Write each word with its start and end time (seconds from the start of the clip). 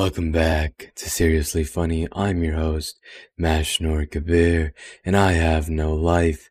Welcome 0.00 0.32
back 0.32 0.92
to 0.96 1.10
Seriously 1.10 1.62
Funny. 1.62 2.08
I'm 2.12 2.42
your 2.42 2.54
host, 2.54 2.98
Mashnor 3.38 4.10
Kabir, 4.10 4.72
and 5.04 5.14
I 5.14 5.32
have 5.32 5.68
no 5.68 5.92
life. 5.92 6.48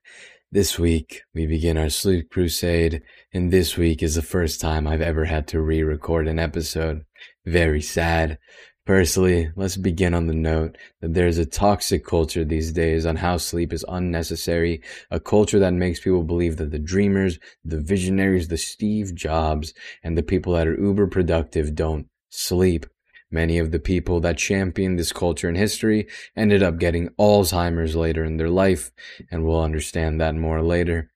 This 0.52 0.78
week, 0.78 1.24
we 1.34 1.48
begin 1.48 1.76
our 1.76 1.90
sleep 1.90 2.30
crusade, 2.30 3.02
and 3.34 3.50
this 3.50 3.76
week 3.76 4.04
is 4.04 4.14
the 4.14 4.22
first 4.22 4.62
time 4.62 4.86
I've 4.86 5.02
ever 5.02 5.26
had 5.26 5.48
to 5.48 5.62
re-record 5.62 6.28
an 6.28 6.38
episode. 6.38 7.06
Very 7.44 7.82
sad. 7.82 8.38
Firstly, 8.86 9.50
let's 9.56 9.78
begin 9.78 10.14
on 10.14 10.28
the 10.28 10.36
note 10.36 10.78
that 11.02 11.16
there's 11.16 11.40
a 11.40 11.46
toxic 11.48 12.06
culture 12.06 12.46
these 12.46 12.72
days 12.72 13.04
on 13.08 13.16
how 13.16 13.38
sleep 13.38 13.74
is 13.74 13.84
unnecessary, 13.90 14.84
a 15.10 15.20
culture 15.20 15.58
that 15.58 15.74
makes 15.74 16.00
people 16.00 16.24
believe 16.24 16.58
that 16.58 16.70
the 16.70 16.78
dreamers, 16.78 17.40
the 17.66 17.82
visionaries, 17.82 18.50
the 18.50 18.60
Steve 18.60 19.16
Jobs, 19.16 19.74
and 20.04 20.16
the 20.16 20.22
people 20.22 20.54
that 20.54 20.68
are 20.68 20.80
uber 20.80 21.08
productive 21.08 21.74
don't 21.74 22.06
sleep. 22.30 22.86
Many 23.32 23.60
of 23.60 23.72
the 23.72 23.80
people 23.80 24.20
that 24.22 24.38
championed 24.38 24.98
this 24.98 25.12
culture 25.14 25.48
in 25.48 25.56
history 25.56 26.08
ended 26.36 26.64
up 26.64 26.80
getting 26.80 27.10
Alzheimer's 27.20 27.96
later 27.96 28.24
in 28.24 28.38
their 28.38 28.50
life, 28.50 28.92
and 29.30 29.44
we'll 29.44 29.62
understand 29.62 30.20
that 30.20 30.36
more 30.36 30.64
later. 30.64 31.12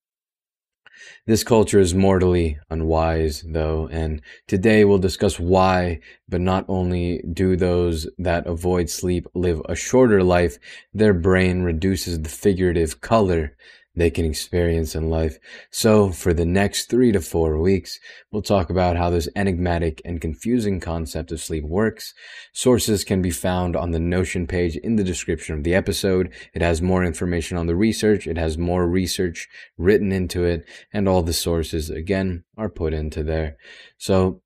This 1.25 1.43
culture 1.43 1.79
is 1.79 1.95
mortally 1.95 2.59
unwise, 2.69 3.43
though, 3.47 3.87
and 3.91 4.21
today 4.47 4.85
we'll 4.85 4.99
discuss 4.99 5.39
why, 5.39 6.01
but 6.29 6.41
not 6.41 6.65
only 6.67 7.23
do 7.33 7.55
those 7.55 8.07
that 8.17 8.45
avoid 8.45 8.89
sleep 8.89 9.25
live 9.33 9.61
a 9.67 9.75
shorter 9.75 10.23
life, 10.23 10.59
their 10.93 11.13
brain 11.13 11.63
reduces 11.63 12.21
the 12.21 12.29
figurative 12.29 13.01
color 13.01 13.55
they 13.95 14.09
can 14.09 14.25
experience 14.25 14.95
in 14.95 15.09
life. 15.09 15.37
So 15.69 16.09
for 16.09 16.33
the 16.33 16.45
next 16.45 16.89
three 16.89 17.11
to 17.11 17.21
four 17.21 17.59
weeks, 17.59 17.99
we'll 18.31 18.41
talk 18.41 18.69
about 18.69 18.97
how 18.97 19.09
this 19.09 19.29
enigmatic 19.35 20.01
and 20.03 20.21
confusing 20.21 20.79
concept 20.79 21.31
of 21.31 21.41
sleep 21.41 21.63
works. 21.63 22.13
Sources 22.53 23.03
can 23.03 23.21
be 23.21 23.31
found 23.31 23.75
on 23.75 23.91
the 23.91 23.99
Notion 23.99 24.47
page 24.47 24.75
in 24.77 24.95
the 24.95 25.03
description 25.03 25.55
of 25.55 25.63
the 25.63 25.75
episode. 25.75 26.31
It 26.53 26.61
has 26.61 26.81
more 26.81 27.03
information 27.03 27.57
on 27.57 27.67
the 27.67 27.75
research. 27.75 28.27
It 28.27 28.37
has 28.37 28.57
more 28.57 28.87
research 28.87 29.47
written 29.77 30.11
into 30.11 30.43
it 30.43 30.65
and 30.91 31.07
all 31.07 31.23
the 31.23 31.33
sources 31.33 31.89
again 31.89 32.43
are 32.57 32.69
put 32.69 32.93
into 32.93 33.23
there. 33.23 33.57
So 33.97 34.42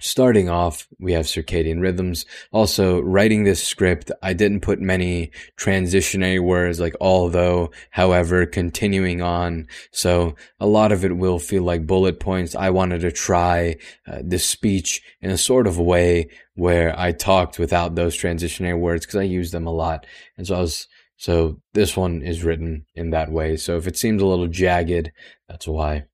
Starting 0.00 0.48
off, 0.48 0.86
we 1.00 1.12
have 1.12 1.26
circadian 1.26 1.80
rhythms. 1.80 2.24
Also, 2.52 3.00
writing 3.00 3.42
this 3.42 3.62
script, 3.64 4.12
I 4.22 4.32
didn't 4.32 4.60
put 4.60 4.80
many 4.80 5.32
transitionary 5.56 6.40
words 6.40 6.78
like 6.78 6.94
although, 7.00 7.72
however, 7.90 8.46
continuing 8.46 9.22
on. 9.22 9.66
So 9.90 10.36
a 10.60 10.68
lot 10.68 10.92
of 10.92 11.04
it 11.04 11.16
will 11.16 11.40
feel 11.40 11.64
like 11.64 11.84
bullet 11.84 12.20
points. 12.20 12.54
I 12.54 12.70
wanted 12.70 13.00
to 13.00 13.10
try 13.10 13.76
uh, 14.06 14.20
this 14.22 14.44
speech 14.44 15.02
in 15.20 15.30
a 15.32 15.38
sort 15.38 15.66
of 15.66 15.80
way 15.80 16.28
where 16.54 16.96
I 16.96 17.10
talked 17.10 17.58
without 17.58 17.96
those 17.96 18.16
transitionary 18.16 18.78
words 18.78 19.04
because 19.04 19.18
I 19.18 19.24
use 19.24 19.50
them 19.50 19.66
a 19.66 19.72
lot. 19.72 20.06
And 20.36 20.46
so 20.46 20.54
I 20.54 20.60
was, 20.60 20.86
so 21.16 21.60
this 21.72 21.96
one 21.96 22.22
is 22.22 22.44
written 22.44 22.86
in 22.94 23.10
that 23.10 23.32
way. 23.32 23.56
So 23.56 23.76
if 23.76 23.88
it 23.88 23.96
seems 23.96 24.22
a 24.22 24.26
little 24.26 24.46
jagged, 24.46 25.10
that's 25.48 25.66
why. 25.66 26.04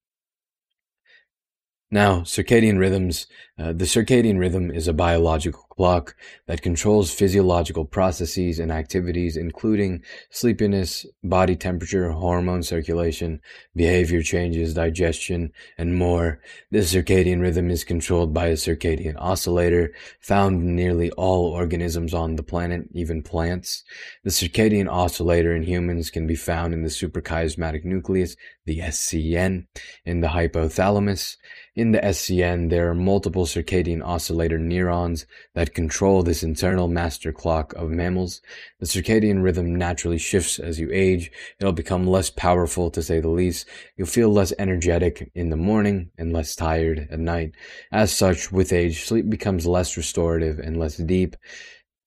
Now, 1.91 2.21
circadian 2.21 2.79
rhythms. 2.79 3.27
Uh, 3.59 3.73
the 3.73 3.85
circadian 3.85 4.39
rhythm 4.39 4.71
is 4.71 4.89
a 4.89 4.93
biological 4.93 5.64
clock 5.77 6.15
that 6.47 6.63
controls 6.63 7.13
physiological 7.13 7.85
processes 7.85 8.59
and 8.59 8.71
activities, 8.71 9.37
including 9.37 10.03
sleepiness, 10.31 11.07
body 11.23 11.57
temperature, 11.57 12.11
hormone 12.11 12.63
circulation, 12.63 13.41
behavior 13.75 14.23
changes, 14.23 14.75
digestion, 14.75 15.53
and 15.79 15.97
more. 15.97 16.41
This 16.71 16.95
circadian 16.95 17.41
rhythm 17.41 17.71
is 17.71 17.85
controlled 17.85 18.33
by 18.33 18.47
a 18.47 18.55
circadian 18.55 19.17
oscillator 19.19 19.93
found 20.21 20.63
in 20.63 20.77
nearly 20.77 21.11
all 21.13 21.47
organisms 21.47 22.15
on 22.15 22.37
the 22.37 22.43
planet, 22.43 22.89
even 22.93 23.23
plants. 23.23 23.85
The 24.23 24.31
circadian 24.31 24.91
oscillator 24.91 25.55
in 25.55 25.63
humans 25.63 26.11
can 26.11 26.27
be 26.27 26.37
found 26.37 26.75
in 26.75 26.83
the 26.83 26.89
suprachiasmatic 26.89 27.85
nucleus, 27.85 28.37
the 28.67 28.79
SCN, 28.79 29.67
in 30.05 30.21
the 30.21 30.29
hypothalamus, 30.29 31.37
in 31.77 31.91
the 31.91 31.99
SCN, 31.99 32.71
there 32.71 32.89
are 32.89 32.95
multiple 32.95 33.47
circadian 33.47 34.01
oscillator 34.05 34.59
neurons 34.59 35.27
that 35.55 35.64
control 35.73 36.23
this 36.23 36.43
internal 36.43 36.89
master 36.89 37.33
clock 37.33 37.73
of 37.75 37.89
mammals. 37.89 38.43
The 38.81 38.87
circadian 38.87 39.43
rhythm 39.43 39.77
naturally 39.77 40.19
shifts 40.19 40.59
as 40.59 40.79
you 40.79 40.91
age. 40.93 41.31
It'll 41.61 41.73
become 41.73 42.07
less 42.07 42.29
powerful 42.29 42.91
to 42.91 43.03
say 43.03 43.21
the 43.21 43.29
least. 43.29 43.67
You'll 43.97 44.07
feel 44.09 44.29
less 44.29 44.53
energetic 44.59 45.31
in 45.35 45.49
the 45.49 45.57
morning 45.57 46.11
and 46.19 46.33
less 46.33 46.55
tired 46.55 47.09
at 47.11 47.21
night. 47.21 47.55
As 47.93 48.13
such, 48.13 48.53
with 48.53 48.73
age, 48.73 49.05
sleep 49.05 49.31
becomes 49.31 49.67
less 49.67 49.97
restorative 49.97 50.59
and 50.59 50.77
less 50.77 50.97
deep, 50.97 51.37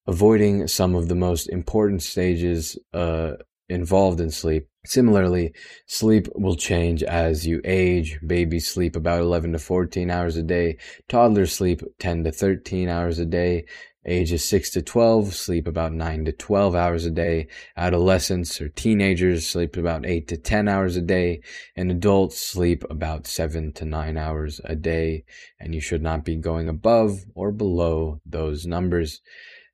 avoiding 0.06 0.68
some 0.68 0.94
of 0.94 1.08
the 1.08 1.16
most 1.16 1.48
important 1.48 2.04
stages 2.04 2.78
uh, 2.94 3.34
involved 3.70 4.20
in 4.20 4.32
sleep. 4.32 4.68
Similarly, 4.86 5.54
sleep 5.86 6.28
will 6.36 6.56
change 6.56 7.04
as 7.04 7.46
you 7.46 7.60
age. 7.66 8.20
Babies 8.26 8.68
sleep 8.68 8.96
about 8.96 9.20
11 9.20 9.52
to 9.52 9.60
14 9.60 10.10
hours 10.10 10.38
a 10.38 10.44
day. 10.44 10.78
Toddlers 11.10 11.52
sleep 11.52 11.82
10 12.00 12.24
to 12.24 12.32
13 12.32 12.88
hours 12.88 13.20
a 13.20 13.26
day. 13.26 13.66
Ages 14.06 14.46
6 14.46 14.70
to 14.72 14.82
12 14.82 15.36
sleep 15.36 15.68
about 15.68 15.92
9 15.92 16.24
to 16.24 16.32
12 16.32 16.76
hours 16.76 17.06
a 17.06 17.12
day. 17.12 17.48
Adolescents 17.76 18.62
or 18.62 18.70
teenagers 18.70 19.46
sleep 19.46 19.76
about 19.76 20.06
8 20.06 20.30
to 20.30 20.38
10 20.38 20.70
hours 20.70 20.96
a 20.96 21.02
day. 21.02 21.42
And 21.76 21.92
adults 21.92 22.40
sleep 22.40 22.86
about 22.90 23.28
7 23.28 23.74
to 23.74 23.84
9 23.84 24.16
hours 24.16 24.62
a 24.64 24.78
day. 24.78 25.26
And 25.60 25.76
you 25.76 25.82
should 25.82 26.02
not 26.02 26.24
be 26.24 26.38
going 26.38 26.70
above 26.70 27.26
or 27.36 27.52
below 27.52 28.22
those 28.26 28.66
numbers. 28.66 29.20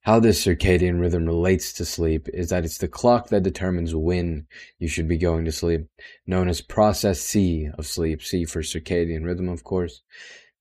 How 0.03 0.19
this 0.19 0.45
circadian 0.45 0.99
rhythm 0.99 1.25
relates 1.25 1.71
to 1.73 1.85
sleep 1.85 2.27
is 2.33 2.49
that 2.49 2.65
it's 2.65 2.77
the 2.77 2.89
clock 2.89 3.29
that 3.29 3.43
determines 3.43 3.95
when 3.95 4.47
you 4.77 4.89
should 4.89 5.07
be 5.07 5.17
going 5.17 5.45
to 5.45 5.51
sleep, 5.53 5.87
known 6.27 6.49
as 6.49 6.59
process 6.59 7.21
C 7.21 7.69
of 7.77 7.87
sleep, 7.87 8.21
C 8.21 8.43
for 8.43 8.61
circadian 8.61 9.23
rhythm, 9.23 9.47
of 9.47 9.63
course. 9.63 10.01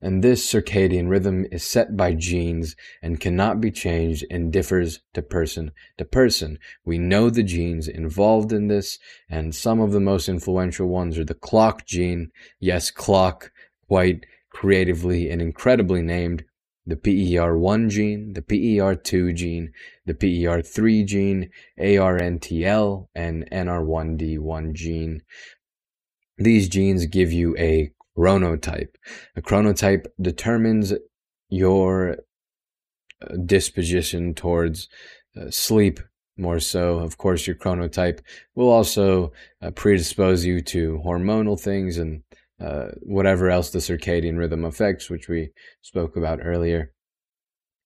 And 0.01 0.23
this 0.23 0.49
circadian 0.49 1.09
rhythm 1.09 1.45
is 1.51 1.65
set 1.65 1.97
by 1.97 2.15
genes 2.15 2.77
and 3.03 3.19
cannot 3.19 3.61
be 3.61 3.73
changed 3.73 4.25
and 4.31 4.53
differs 4.53 5.01
to 5.15 5.23
person 5.23 5.73
to 5.99 6.05
person. 6.05 6.61
We 6.85 6.99
know 6.99 7.29
the 7.29 7.43
genes 7.43 7.89
involved 7.89 8.53
in 8.53 8.69
this, 8.69 9.01
and 9.29 9.53
some 9.53 9.81
of 9.81 9.91
the 9.91 9.99
most 9.99 10.29
influential 10.29 10.87
ones 10.87 11.19
are 11.19 11.25
the 11.25 11.35
clock 11.35 11.85
gene. 11.85 12.31
Yes, 12.61 12.93
clock, 12.93 13.51
quite 13.89 14.25
creatively 14.51 15.31
and 15.31 15.43
incredibly 15.43 16.01
named, 16.01 16.45
the 16.87 16.97
PER1 16.97 17.89
gene, 17.91 18.33
the 18.33 18.43
PER2 18.43 19.35
gene, 19.35 19.73
the 20.05 20.15
PER3 20.15 21.07
gene, 21.07 21.51
ARNTL, 21.79 23.07
and 23.15 23.49
NR1D1 23.51 24.73
gene. 24.73 25.23
These 26.39 26.69
genes 26.69 27.07
give 27.07 27.33
you 27.33 27.57
a 27.57 27.93
chronotype. 28.17 28.95
A 29.37 29.43
chronotype 29.43 30.07
determines 30.21 30.93
your 31.49 32.17
uh, 33.23 33.37
disposition 33.47 34.35
towards 34.35 34.89
uh, 35.37 35.51
sleep 35.51 36.01
more 36.37 36.61
so. 36.61 36.99
Of 36.99 37.19
course, 37.19 37.47
your 37.47 37.57
chronotype 37.57 38.21
will 38.55 38.71
also 38.71 39.33
uh, 39.61 39.71
predispose 39.71 40.45
you 40.45 40.61
to 40.63 41.01
hormonal 41.05 41.61
things 41.61 41.99
and 41.99 42.23
uh, 42.63 42.93
whatever 43.03 43.51
else 43.51 43.71
the 43.71 43.79
circadian 43.79 44.39
rhythm 44.39 44.65
affects, 44.65 45.11
which 45.11 45.29
we 45.29 45.51
spoke 45.81 46.17
about 46.17 46.41
earlier. 46.43 46.93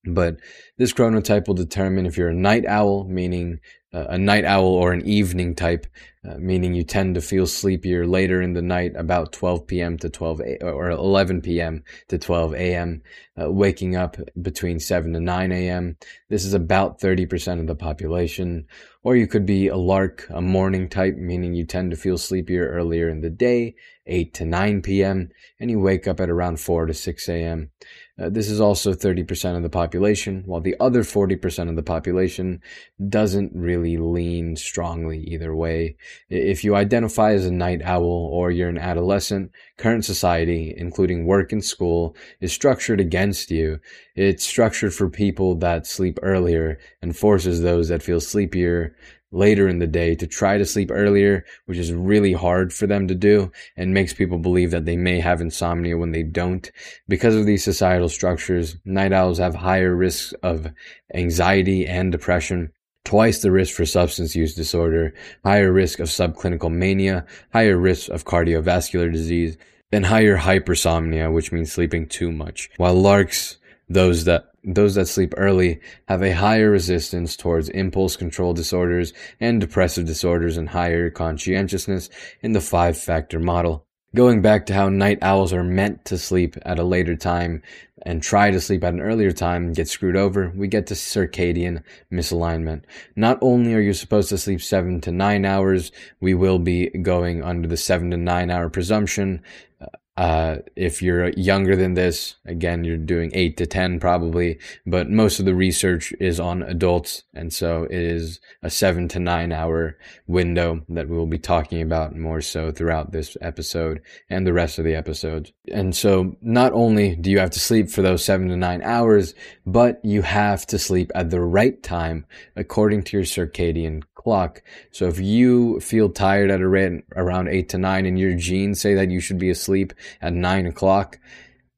But 0.07 0.37
this 0.79 0.93
chronotype 0.93 1.49
will 1.49 1.55
determine 1.55 2.07
if 2.07 2.17
you're 2.17 2.29
a 2.29 2.35
night 2.35 2.65
owl, 2.67 3.05
meaning 3.05 3.61
uh, 3.93 4.07
a 4.11 4.19
night 4.19 4.45
owl 4.45 4.67
or 4.67 4.93
an 4.93 5.07
evening 5.07 5.55
type, 5.55 5.87
uh, 6.29 6.35
meaning 6.39 6.75
you 6.75 6.83
tend 6.83 7.15
to 7.15 7.21
feel 7.21 7.47
sleepier 7.47 8.07
later 8.07 8.43
in 8.43 8.53
the 8.53 8.63
night, 8.63 8.93
about 8.97 9.33
12 9.33 9.67
p.m. 9.67 9.97
to 9.97 10.11
12 10.11 10.41
a- 10.41 10.65
or 10.65 10.91
11 10.91 11.41
p.m. 11.41 11.83
to 12.09 12.19
12 12.19 12.55
a.m., 12.55 13.03
uh, 13.41 13.51
waking 13.51 13.97
up 13.97 14.17
between 14.43 14.81
7 14.81 15.13
to 15.13 15.21
9 15.21 15.53
a.m. 15.53 15.97
This 16.29 16.45
is 16.45 16.53
about 16.53 17.01
30% 17.01 17.61
of 17.61 17.67
the 17.67 17.75
population. 17.75 18.67
Or 19.03 19.15
you 19.17 19.29
could 19.29 19.47
be 19.47 19.69
a 19.69 19.77
lark, 19.77 20.27
a 20.31 20.43
morning 20.43 20.89
type, 20.89 21.17
meaning 21.17 21.55
you 21.55 21.65
tend 21.65 21.93
to 21.93 21.97
feel 21.97 22.19
sleepier 22.19 22.69
earlier 22.69 23.09
in 23.09 23.21
the 23.21 23.31
day, 23.31 23.77
8 24.07 24.35
to 24.35 24.45
9 24.45 24.83
p.m., 24.83 25.31
and 25.61 25.71
you 25.71 25.79
wake 25.79 26.09
up 26.09 26.21
at 26.21 26.29
around 26.29 26.59
4 26.61 26.87
to 26.87 26.95
6 26.95 27.29
a.m. 27.29 27.71
Uh, 28.19 28.31
this 28.31 28.49
is 28.49 28.61
also 28.63 28.95
30% 28.95 29.57
of 29.57 29.63
the 29.63 29.69
population, 29.69 30.43
while 30.47 30.61
the 30.61 30.75
other 30.81 31.03
40% 31.03 31.69
of 31.69 31.77
the 31.77 31.83
population 31.83 32.63
doesn't 33.09 33.53
really 33.55 33.99
lean 33.99 34.57
strongly 34.57 35.19
either 35.21 35.55
way. 35.55 35.97
If 36.31 36.65
you 36.65 36.75
identify 36.75 37.33
as 37.33 37.45
a 37.45 37.51
night 37.51 37.83
owl 37.83 38.31
or 38.33 38.51
you're 38.51 38.71
an 38.71 38.79
adolescent, 38.79 39.53
current 39.77 40.07
society, 40.07 40.75
including 40.77 41.27
work 41.27 41.53
and 41.53 41.63
school, 41.63 42.17
is 42.41 42.55
structured 42.55 43.01
against 43.01 43.51
you. 43.51 43.81
It's 44.15 44.47
structured 44.47 44.95
for 44.95 45.11
people 45.11 45.55
that 45.57 45.87
sleep 45.87 46.19
earlier 46.23 46.79
and 47.03 47.15
forces 47.15 47.61
those 47.61 47.89
that 47.89 48.03
feel 48.03 48.21
sleepier 48.21 48.97
later 49.37 49.69
in 49.69 49.79
the 49.79 49.87
day 49.87 50.15
to 50.15 50.27
try 50.27 50.59
to 50.59 50.65
sleep 50.65 50.91
earlier, 50.91 51.45
which 51.67 51.79
is 51.79 51.93
really 51.93 52.33
hard 52.33 52.73
for 52.73 52.87
them 52.87 53.07
to 53.09 53.15
do 53.15 53.51
and 53.77 53.95
makes 53.95 54.13
people 54.13 54.39
believe 54.39 54.71
that 54.71 54.85
they 54.85 54.97
may 54.97 55.21
have 55.21 55.41
insomnia 55.41 55.97
when 55.97 56.13
they 56.13 56.23
don't. 56.23 56.71
Because 57.09 57.37
of 57.37 57.47
these 57.47 57.63
societal 57.63 58.09
structures, 58.09 58.77
night 58.85 59.13
owls 59.13 59.39
have 59.39 59.55
higher 59.55 59.95
risks 59.95 60.33
of 60.43 60.69
anxiety 61.15 61.87
and 61.87 62.11
depression 62.11 62.73
twice 63.05 63.41
the 63.41 63.53
risk 63.53 63.75
for 63.75 63.87
substance 63.87 64.35
use 64.35 64.55
disorder, 64.55 65.15
higher 65.45 65.73
risk 65.73 66.01
of 66.01 66.09
subclinical 66.09 66.73
mania, 66.73 67.25
higher 67.53 67.79
risk 67.79 68.11
of 68.11 68.25
cardiovascular 68.25 69.11
disease, 69.13 69.57
and 69.93 70.05
higher 70.05 70.37
hypersomnia, 70.37 71.33
which 71.33 71.53
means 71.53 71.71
sleeping 71.71 72.09
too 72.09 72.33
much. 72.33 72.69
While 72.77 72.95
larks, 72.95 73.59
those 73.89 74.25
that 74.25 74.47
those 74.67 74.97
that 74.97 75.07
sleep 75.07 75.33
early 75.37 75.81
have 76.09 76.23
a 76.23 76.35
higher 76.35 76.71
resistance 76.71 77.37
towards 77.37 77.69
impulse 77.69 78.17
control 78.17 78.53
disorders 78.53 79.13
and 79.41 79.61
depressive 79.61 80.05
disorders 80.05 80.57
and 80.57 80.69
higher 80.71 81.09
conscientiousness 81.09 82.11
in 82.43 82.53
the 82.53 82.61
five 82.61 82.99
factor 82.99 83.39
model. 83.39 83.87
Going 84.15 84.43
back 84.43 84.67
to 84.67 84.75
how 84.75 84.89
night 84.89 85.19
owls 85.23 85.53
are 85.53 85.63
meant 85.63 86.05
to 86.07 86.19
sleep 86.19 86.57
at 86.63 86.79
a 86.79 86.85
later 86.85 87.17
time 87.17 87.63
and 88.03 88.23
try 88.23 88.51
to 88.51 88.61
sleep 88.61 88.83
at 88.83 88.95
an 88.95 89.01
earlier 89.01 89.31
time 89.31 89.67
and 89.67 89.77
get 89.77 89.89
screwed 89.89 90.17
over, 90.17 90.53
we 90.57 90.69
get 90.69 90.87
to 90.89 90.95
circadian 90.95 91.83
misalignment. 92.11 92.83
Not 93.15 93.39
only 93.43 93.75
are 93.75 93.81
you 93.81 93.93
supposed 93.93 94.31
to 94.31 94.39
sleep 94.39 94.63
seven 94.63 95.01
to 95.03 95.13
nine 95.13 95.45
hours, 95.45 95.93
we 96.21 96.35
will 96.35 96.59
be 96.59 96.89
going 96.89 97.43
under 97.43 97.69
the 97.69 97.77
seven 97.77 98.11
to 98.11 98.17
nine 98.17 98.51
hour 98.51 98.71
presumption 98.71 99.43
uh, 99.81 99.87
uh, 100.17 100.57
if 100.77 101.03
you're 101.03 101.29
younger 101.31 101.77
than 101.77 101.93
this, 101.95 102.37
again, 102.47 102.85
you're 102.85 102.97
doing 102.97 103.31
eight 103.35 103.57
to 103.59 103.67
10 103.67 104.01
probably, 104.01 104.59
but 104.87 105.11
most 105.11 105.39
of 105.39 105.45
the 105.45 105.55
research 105.55 106.13
is 106.19 106.41
on 106.41 106.63
adults. 106.63 107.25
And 107.35 107.53
so 107.53 107.85
it 107.85 107.99
is 107.99 108.41
a 108.63 108.71
seven 108.71 109.09
to 109.09 109.19
nine 109.19 109.53
hour 109.53 109.99
window 110.27 110.81
that 110.89 111.09
we 111.09 111.17
will 111.17 111.27
be 111.27 111.39
talking 111.39 111.83
about 111.83 112.17
more 112.17 112.41
so 112.41 112.73
throughout 112.73 113.13
this 113.13 113.37
episode 113.43 114.01
and 114.31 114.47
the 114.47 114.55
rest 114.55 114.79
of 114.79 114.87
the 114.87 114.95
episodes. 114.95 115.53
And 115.71 115.95
so 115.95 116.37
not 116.41 116.73
only 116.73 117.15
do 117.15 117.31
you 117.31 117.39
have 117.39 117.51
to 117.51 117.61
sleep 117.61 117.91
for 117.91 118.01
those 118.01 118.25
seven 118.25 118.49
to 118.49 118.57
nine 118.57 118.81
hours, 118.83 119.35
but 119.67 120.03
you 120.03 120.23
have 120.23 120.67
to 120.69 120.79
sleep 120.79 121.13
at 121.15 121.29
the 121.29 121.41
right 121.41 121.83
time 121.83 122.25
according 122.57 123.03
to 123.05 123.19
your 123.19 123.27
circadian 123.27 124.03
clock. 124.27 124.61
So 124.91 125.07
if 125.07 125.21
you 125.21 125.79
feel 125.79 126.09
tired 126.09 126.51
at 126.51 126.61
around 126.61 127.49
eight 127.49 127.69
to 127.69 127.79
nine 127.79 128.07
and 128.07 128.19
your 128.19 128.35
genes 128.35 128.81
say 128.81 128.95
that 128.95 129.09
you 129.09 129.21
should 129.21 129.39
be 129.39 129.51
asleep 129.51 129.93
at 130.21 130.33
nine 130.33 130.67
o'clock 130.67 131.19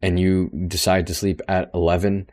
and 0.00 0.18
you 0.18 0.50
decide 0.68 1.06
to 1.06 1.14
sleep 1.14 1.40
at 1.48 1.70
11, 1.74 2.30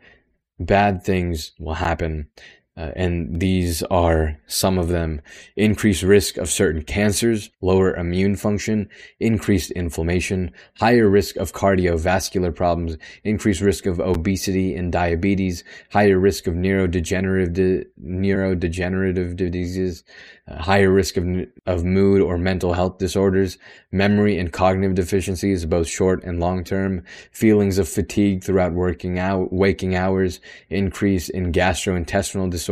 bad 0.58 1.02
things 1.02 1.52
will 1.58 1.74
happen. 1.74 2.28
Uh, 2.76 2.90
and 2.94 3.40
these 3.40 3.82
are 3.84 4.38
some 4.46 4.78
of 4.78 4.88
them. 4.88 5.22
Increased 5.56 6.02
risk 6.02 6.36
of 6.36 6.50
certain 6.50 6.82
cancers, 6.82 7.48
lower 7.62 7.94
immune 7.96 8.36
function, 8.36 8.90
increased 9.18 9.70
inflammation, 9.70 10.52
higher 10.78 11.08
risk 11.08 11.36
of 11.36 11.54
cardiovascular 11.54 12.54
problems, 12.54 12.98
increased 13.24 13.62
risk 13.62 13.86
of 13.86 13.98
obesity 13.98 14.74
and 14.74 14.92
diabetes, 14.92 15.64
higher 15.90 16.18
risk 16.18 16.46
of 16.46 16.54
neurodegenerative, 16.54 17.86
neurodegenerative 18.04 19.36
diseases, 19.36 20.04
higher 20.46 20.92
risk 20.92 21.16
of, 21.16 21.26
of 21.64 21.82
mood 21.82 22.20
or 22.20 22.36
mental 22.36 22.74
health 22.74 22.98
disorders, 22.98 23.56
memory 23.90 24.38
and 24.38 24.52
cognitive 24.52 24.94
deficiencies, 24.94 25.64
both 25.64 25.88
short 25.88 26.22
and 26.24 26.40
long 26.40 26.62
term, 26.62 27.02
feelings 27.32 27.78
of 27.78 27.88
fatigue 27.88 28.44
throughout 28.44 28.74
working 28.74 29.18
out, 29.18 29.50
waking 29.50 29.96
hours, 29.96 30.40
increase 30.68 31.30
in 31.30 31.52
gastrointestinal 31.52 32.50
disorders, 32.50 32.65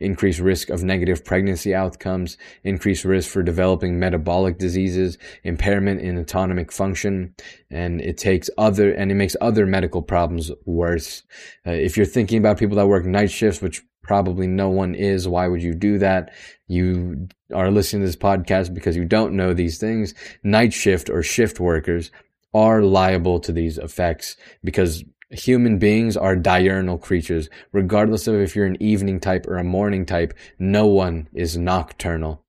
increased 0.00 0.40
risk 0.40 0.70
of 0.70 0.82
negative 0.82 1.24
pregnancy 1.24 1.74
outcomes, 1.74 2.36
increased 2.64 3.04
risk 3.04 3.30
for 3.30 3.42
developing 3.42 3.98
metabolic 3.98 4.58
diseases, 4.58 5.18
impairment 5.44 6.00
in 6.00 6.18
autonomic 6.18 6.72
function, 6.72 7.34
and 7.70 8.00
it 8.00 8.18
takes 8.18 8.50
other, 8.58 8.92
and 8.92 9.10
it 9.10 9.14
makes 9.14 9.36
other 9.40 9.66
medical 9.66 10.02
problems 10.02 10.50
worse. 10.64 11.22
Uh, 11.66 11.72
if 11.72 11.96
you're 11.96 12.06
thinking 12.06 12.38
about 12.38 12.58
people 12.58 12.76
that 12.76 12.86
work 12.86 13.04
night 13.04 13.30
shifts, 13.30 13.60
which 13.60 13.82
probably 14.08 14.46
no 14.46 14.70
one 14.70 14.94
is. 14.94 15.28
Why 15.28 15.46
would 15.46 15.62
you 15.62 15.74
do 15.74 15.98
that? 15.98 16.32
You 16.66 17.28
are 17.54 17.70
listening 17.70 18.00
to 18.02 18.06
this 18.06 18.16
podcast 18.16 18.72
because 18.72 18.96
you 18.96 19.04
don't 19.04 19.34
know 19.34 19.52
these 19.52 19.78
things. 19.78 20.14
Night 20.42 20.72
shift 20.72 21.10
or 21.10 21.22
shift 21.22 21.60
workers 21.60 22.10
are 22.54 22.82
liable 22.82 23.38
to 23.40 23.52
these 23.52 23.76
effects 23.76 24.36
because 24.64 25.04
human 25.30 25.78
beings 25.78 26.16
are 26.16 26.36
diurnal 26.36 26.98
creatures. 26.98 27.48
Regardless 27.72 28.26
of 28.26 28.36
if 28.36 28.56
you're 28.56 28.66
an 28.66 28.82
evening 28.82 29.20
type 29.20 29.46
or 29.46 29.58
a 29.58 29.64
morning 29.64 30.06
type, 30.06 30.34
no 30.58 30.86
one 30.86 31.28
is 31.32 31.56
nocturnal. 31.56 32.44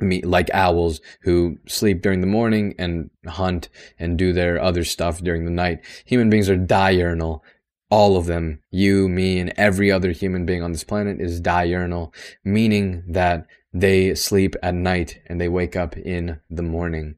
like 0.00 0.48
owls 0.54 1.00
who 1.22 1.58
sleep 1.66 2.02
during 2.02 2.20
the 2.20 2.26
morning 2.26 2.72
and 2.78 3.10
hunt 3.26 3.68
and 3.98 4.16
do 4.16 4.32
their 4.32 4.62
other 4.62 4.84
stuff 4.84 5.20
during 5.20 5.44
the 5.44 5.50
night. 5.50 5.84
Human 6.04 6.30
beings 6.30 6.48
are 6.48 6.56
diurnal 6.56 7.42
all 7.90 8.16
of 8.16 8.26
them, 8.26 8.60
you, 8.70 9.08
me, 9.08 9.38
and 9.38 9.52
every 9.56 9.90
other 9.90 10.10
human 10.10 10.44
being 10.44 10.62
on 10.62 10.72
this 10.72 10.84
planet 10.84 11.20
is 11.20 11.40
diurnal, 11.40 12.12
meaning 12.44 13.02
that 13.08 13.46
they 13.72 14.14
sleep 14.14 14.54
at 14.62 14.74
night 14.74 15.20
and 15.26 15.40
they 15.40 15.48
wake 15.48 15.76
up 15.76 15.96
in 15.96 16.40
the 16.50 16.62
morning. 16.62 17.16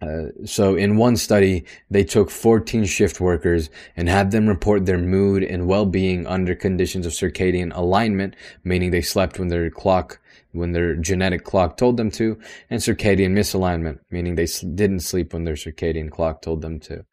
Uh, 0.00 0.26
so 0.44 0.76
in 0.76 0.96
one 0.96 1.16
study, 1.16 1.64
they 1.90 2.04
took 2.04 2.30
14 2.30 2.84
shift 2.84 3.18
workers 3.20 3.70
and 3.96 4.08
had 4.08 4.30
them 4.30 4.46
report 4.46 4.84
their 4.84 4.98
mood 4.98 5.42
and 5.42 5.66
well-being 5.66 6.26
under 6.26 6.54
conditions 6.54 7.06
of 7.06 7.12
circadian 7.12 7.74
alignment, 7.74 8.36
meaning 8.62 8.90
they 8.90 9.00
slept 9.00 9.38
when 9.38 9.48
their 9.48 9.70
clock 9.70 10.20
when 10.56 10.72
their 10.72 10.94
genetic 10.96 11.44
clock 11.44 11.76
told 11.76 11.96
them 11.96 12.10
to, 12.12 12.38
and 12.70 12.80
circadian 12.80 13.32
misalignment, 13.32 13.98
meaning 14.10 14.34
they 14.34 14.46
didn't 14.74 15.00
sleep 15.00 15.32
when 15.32 15.44
their 15.44 15.54
circadian 15.54 16.10
clock 16.10 16.42
told 16.42 16.62
them 16.62 16.80
to. 16.80 17.04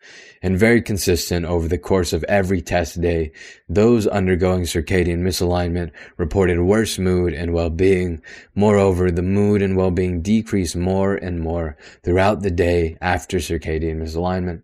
And 0.41 0.57
very 0.57 0.81
consistent 0.81 1.45
over 1.45 1.67
the 1.67 1.77
course 1.77 2.13
of 2.13 2.23
every 2.25 2.61
test 2.61 3.01
day, 3.01 3.31
those 3.69 4.07
undergoing 4.07 4.63
circadian 4.63 5.19
misalignment 5.19 5.91
reported 6.17 6.61
worse 6.61 6.97
mood 6.97 7.33
and 7.33 7.53
well-being. 7.53 8.21
Moreover, 8.55 9.11
the 9.11 9.21
mood 9.21 9.61
and 9.61 9.75
well-being 9.77 10.21
decreased 10.21 10.75
more 10.75 11.15
and 11.15 11.39
more 11.39 11.77
throughout 12.03 12.41
the 12.41 12.51
day 12.51 12.97
after 13.01 13.37
circadian 13.37 14.01
misalignment. 14.01 14.63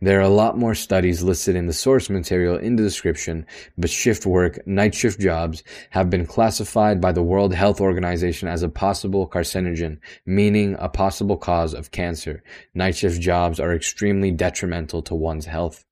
There 0.00 0.18
are 0.18 0.22
a 0.22 0.28
lot 0.28 0.56
more 0.56 0.76
studies 0.76 1.24
listed 1.24 1.56
in 1.56 1.66
the 1.66 1.72
source 1.72 2.08
material 2.08 2.56
in 2.56 2.76
the 2.76 2.82
description, 2.84 3.44
but 3.76 3.90
shift 3.90 4.24
work, 4.24 4.64
night 4.66 4.94
shift 4.94 5.18
jobs, 5.18 5.64
have 5.90 6.08
been 6.08 6.24
classified 6.24 7.00
by 7.00 7.10
the 7.10 7.22
World 7.22 7.52
Health 7.52 7.80
Organization 7.80 8.48
as 8.48 8.62
a 8.62 8.68
possible 8.68 9.28
carcinogen, 9.28 9.98
meaning 10.24 10.76
a 10.78 10.88
possible 10.88 11.36
cause 11.36 11.74
of 11.74 11.90
cancer. 11.90 12.44
Night 12.74 12.94
shift 12.94 13.20
jobs 13.20 13.58
are 13.58 13.74
extremely 13.74 14.30
detrimental 14.30 15.02
to 15.02 15.16
one's 15.16 15.46
health. 15.46 15.84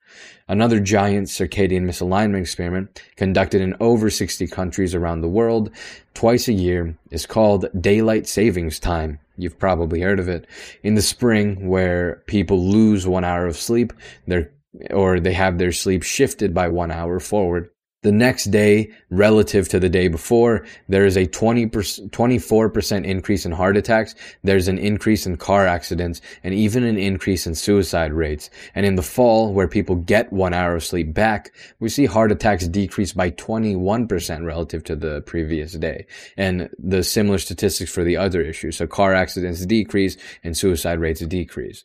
Another 0.47 0.79
giant 0.79 1.27
circadian 1.27 1.85
misalignment 1.85 2.41
experiment 2.41 3.03
conducted 3.17 3.61
in 3.61 3.75
over 3.81 4.09
60 4.09 4.47
countries 4.47 4.95
around 4.95 5.21
the 5.21 5.29
world 5.29 5.71
twice 6.15 6.47
a 6.47 6.53
year 6.53 6.97
is 7.11 7.27
called 7.27 7.67
daylight 7.79 8.29
savings 8.29 8.79
time. 8.79 9.19
You've 9.37 9.59
probably 9.59 10.01
heard 10.01 10.19
of 10.19 10.29
it. 10.29 10.47
In 10.83 10.95
the 10.95 11.03
spring, 11.03 11.69
where 11.69 12.23
people 12.27 12.69
lose 12.69 13.07
one 13.07 13.25
hour 13.25 13.47
of 13.47 13.57
sleep, 13.57 13.93
they're, 14.27 14.53
or 14.91 15.21
they 15.21 15.33
have 15.33 15.59
their 15.59 15.73
sleep 15.73 16.03
shifted 16.03 16.55
by 16.55 16.69
one 16.69 16.91
hour 16.91 17.21
forward. 17.21 17.71
The 18.03 18.13
next 18.13 18.53
day, 18.53 18.93
relative 19.11 19.69
to 19.71 19.81
the 19.81 19.89
day 19.89 20.09
before, 20.09 20.65
there 20.89 21.07
is 21.07 21.17
a 21.17 21.27
20 21.27 21.67
24% 21.67 23.05
increase 23.05 23.47
in 23.47 23.53
heart 23.53 23.77
attacks. 23.77 24.15
There's 24.45 24.69
an 24.69 24.79
increase 24.79 25.27
in 25.27 25.39
car 25.39 25.67
accidents 25.67 26.21
and 26.45 26.55
even 26.55 26.85
an 26.85 26.99
increase 26.99 27.47
in 27.47 27.55
suicide 27.55 28.13
rates. 28.13 28.51
And 28.75 28.85
in 28.85 28.97
the 28.97 29.03
fall, 29.03 29.53
where 29.53 29.67
people 29.67 29.97
get 29.97 30.33
one 30.33 30.53
hour 30.53 30.77
of 30.77 30.85
sleep 30.85 31.15
back, 31.15 31.53
we 31.81 31.89
see 31.89 32.05
heart 32.05 32.31
attacks 32.31 32.69
decrease 32.69 33.13
by 33.13 33.31
21% 33.31 34.45
relative 34.45 34.85
to 34.85 34.95
the 34.95 35.23
previous 35.23 35.73
day. 35.73 36.07
And 36.37 36.69
the 36.79 37.03
similar 37.03 37.39
statistics 37.39 37.91
for 37.91 38.05
the 38.05 38.19
other 38.19 38.43
issues. 38.43 38.77
So 38.77 38.87
car 38.87 39.15
accidents 39.15 39.65
decrease 39.65 40.17
and 40.45 40.57
suicide 40.57 41.01
rates 41.01 41.21
decrease. 41.21 41.83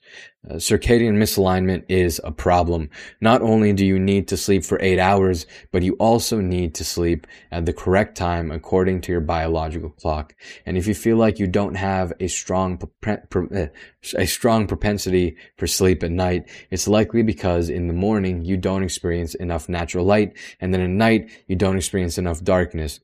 Uh, 0.49 0.55
circadian 0.55 1.17
misalignment 1.17 1.83
is 1.87 2.19
a 2.23 2.31
problem. 2.31 2.89
Not 3.21 3.43
only 3.43 3.73
do 3.73 3.85
you 3.85 3.99
need 3.99 4.27
to 4.29 4.37
sleep 4.37 4.65
for 4.65 4.81
eight 4.81 4.97
hours, 4.97 5.45
but 5.71 5.83
you 5.83 5.93
also 5.93 6.41
need 6.41 6.73
to 6.75 6.83
sleep 6.83 7.27
at 7.51 7.67
the 7.67 7.73
correct 7.73 8.17
time 8.17 8.49
according 8.49 9.01
to 9.01 9.11
your 9.11 9.21
biological 9.21 9.91
clock. 9.91 10.33
And 10.65 10.79
if 10.79 10.87
you 10.87 10.95
feel 10.95 11.17
like 11.17 11.37
you 11.37 11.45
don't 11.45 11.75
have 11.75 12.11
a 12.19 12.27
strong, 12.27 12.81
eh, 13.05 13.67
a 14.15 14.25
strong 14.25 14.65
propensity 14.65 15.37
for 15.57 15.67
sleep 15.67 16.01
at 16.01 16.09
night, 16.09 16.49
it's 16.71 16.87
likely 16.87 17.21
because 17.21 17.69
in 17.69 17.85
the 17.85 17.93
morning 17.93 18.43
you 18.43 18.57
don't 18.57 18.83
experience 18.83 19.35
enough 19.35 19.69
natural 19.69 20.05
light, 20.05 20.35
and 20.59 20.73
then 20.73 20.81
at 20.81 20.89
night 20.89 21.29
you 21.45 21.55
don't 21.55 21.77
experience 21.77 22.17
enough 22.17 22.43
darkness. 22.43 22.99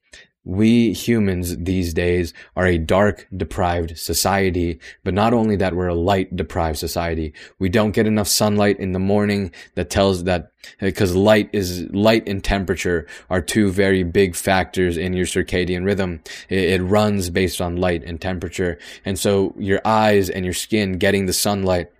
We 0.47 0.93
humans 0.93 1.57
these 1.57 1.93
days 1.93 2.33
are 2.55 2.65
a 2.65 2.77
dark 2.77 3.27
deprived 3.35 3.97
society, 3.97 4.79
but 5.03 5.13
not 5.13 5.33
only 5.33 5.57
that, 5.57 5.75
we're 5.75 5.89
a 5.89 5.93
light 5.93 6.33
deprived 6.37 6.77
society. 6.77 7.33
We 7.59 7.67
don't 7.67 7.91
get 7.91 8.07
enough 8.07 8.29
sunlight 8.29 8.79
in 8.79 8.93
the 8.93 8.99
morning 8.99 9.51
that 9.75 9.89
tells 9.89 10.23
that 10.23 10.53
uh, 10.81 10.85
because 10.85 11.13
light 11.17 11.49
is 11.51 11.85
light 11.89 12.29
and 12.29 12.41
temperature 12.41 13.07
are 13.29 13.41
two 13.41 13.71
very 13.71 14.03
big 14.03 14.35
factors 14.35 14.95
in 14.95 15.11
your 15.11 15.25
circadian 15.25 15.83
rhythm. 15.83 16.21
It, 16.47 16.79
it, 16.79 16.81
runs 16.81 17.29
based 17.29 17.59
on 17.59 17.75
light 17.75 18.03
and 18.05 18.21
temperature. 18.21 18.79
And 19.03 19.19
so 19.19 19.53
your 19.57 19.81
eyes 19.83 20.29
and 20.29 20.45
your 20.45 20.53
skin 20.53 20.93
getting 20.93 21.25
the 21.25 21.33
sunlight 21.33 21.91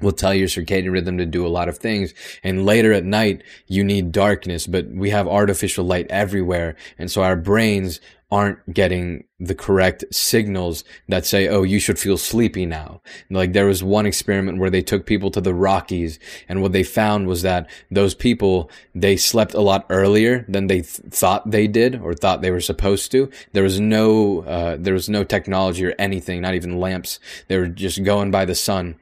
will 0.00 0.12
tell 0.12 0.34
your 0.34 0.48
circadian 0.48 0.92
rhythm 0.92 1.18
to 1.18 1.26
do 1.26 1.46
a 1.46 1.48
lot 1.48 1.68
of 1.68 1.78
things. 1.78 2.14
And 2.42 2.64
later 2.64 2.92
at 2.92 3.04
night, 3.04 3.42
you 3.66 3.84
need 3.84 4.12
darkness, 4.12 4.66
but 4.66 4.88
we 4.88 5.10
have 5.10 5.28
artificial 5.28 5.84
light 5.84 6.06
everywhere. 6.10 6.76
And 6.98 7.10
so 7.10 7.22
our 7.22 7.36
brains 7.36 8.00
aren't 8.30 8.72
getting 8.72 9.24
the 9.40 9.54
correct 9.54 10.04
signals 10.12 10.84
that 11.08 11.24
say, 11.24 11.48
oh, 11.48 11.62
you 11.62 11.80
should 11.80 11.98
feel 11.98 12.18
sleepy 12.18 12.66
now. 12.66 13.00
Like 13.30 13.54
there 13.54 13.66
was 13.66 13.82
one 13.82 14.06
experiment 14.06 14.58
where 14.58 14.70
they 14.70 14.82
took 14.82 15.06
people 15.06 15.30
to 15.32 15.40
the 15.40 15.54
Rockies 15.54 16.18
and 16.48 16.60
what 16.60 16.72
they 16.72 16.82
found 16.82 17.26
was 17.26 17.42
that 17.42 17.68
those 17.90 18.14
people, 18.14 18.70
they 18.94 19.16
slept 19.16 19.54
a 19.54 19.60
lot 19.60 19.86
earlier 19.88 20.44
than 20.46 20.66
they 20.66 20.82
th- 20.82 21.00
thought 21.10 21.50
they 21.50 21.66
did 21.66 22.00
or 22.00 22.14
thought 22.14 22.42
they 22.42 22.50
were 22.50 22.60
supposed 22.60 23.10
to. 23.12 23.30
There 23.52 23.62
was 23.62 23.80
no, 23.80 24.42
uh, 24.42 24.76
there 24.78 24.94
was 24.94 25.08
no 25.08 25.24
technology 25.24 25.86
or 25.86 25.94
anything, 25.98 26.42
not 26.42 26.54
even 26.54 26.78
lamps. 26.78 27.18
They 27.48 27.58
were 27.58 27.68
just 27.68 28.04
going 28.04 28.30
by 28.30 28.44
the 28.44 28.54
sun. 28.54 28.96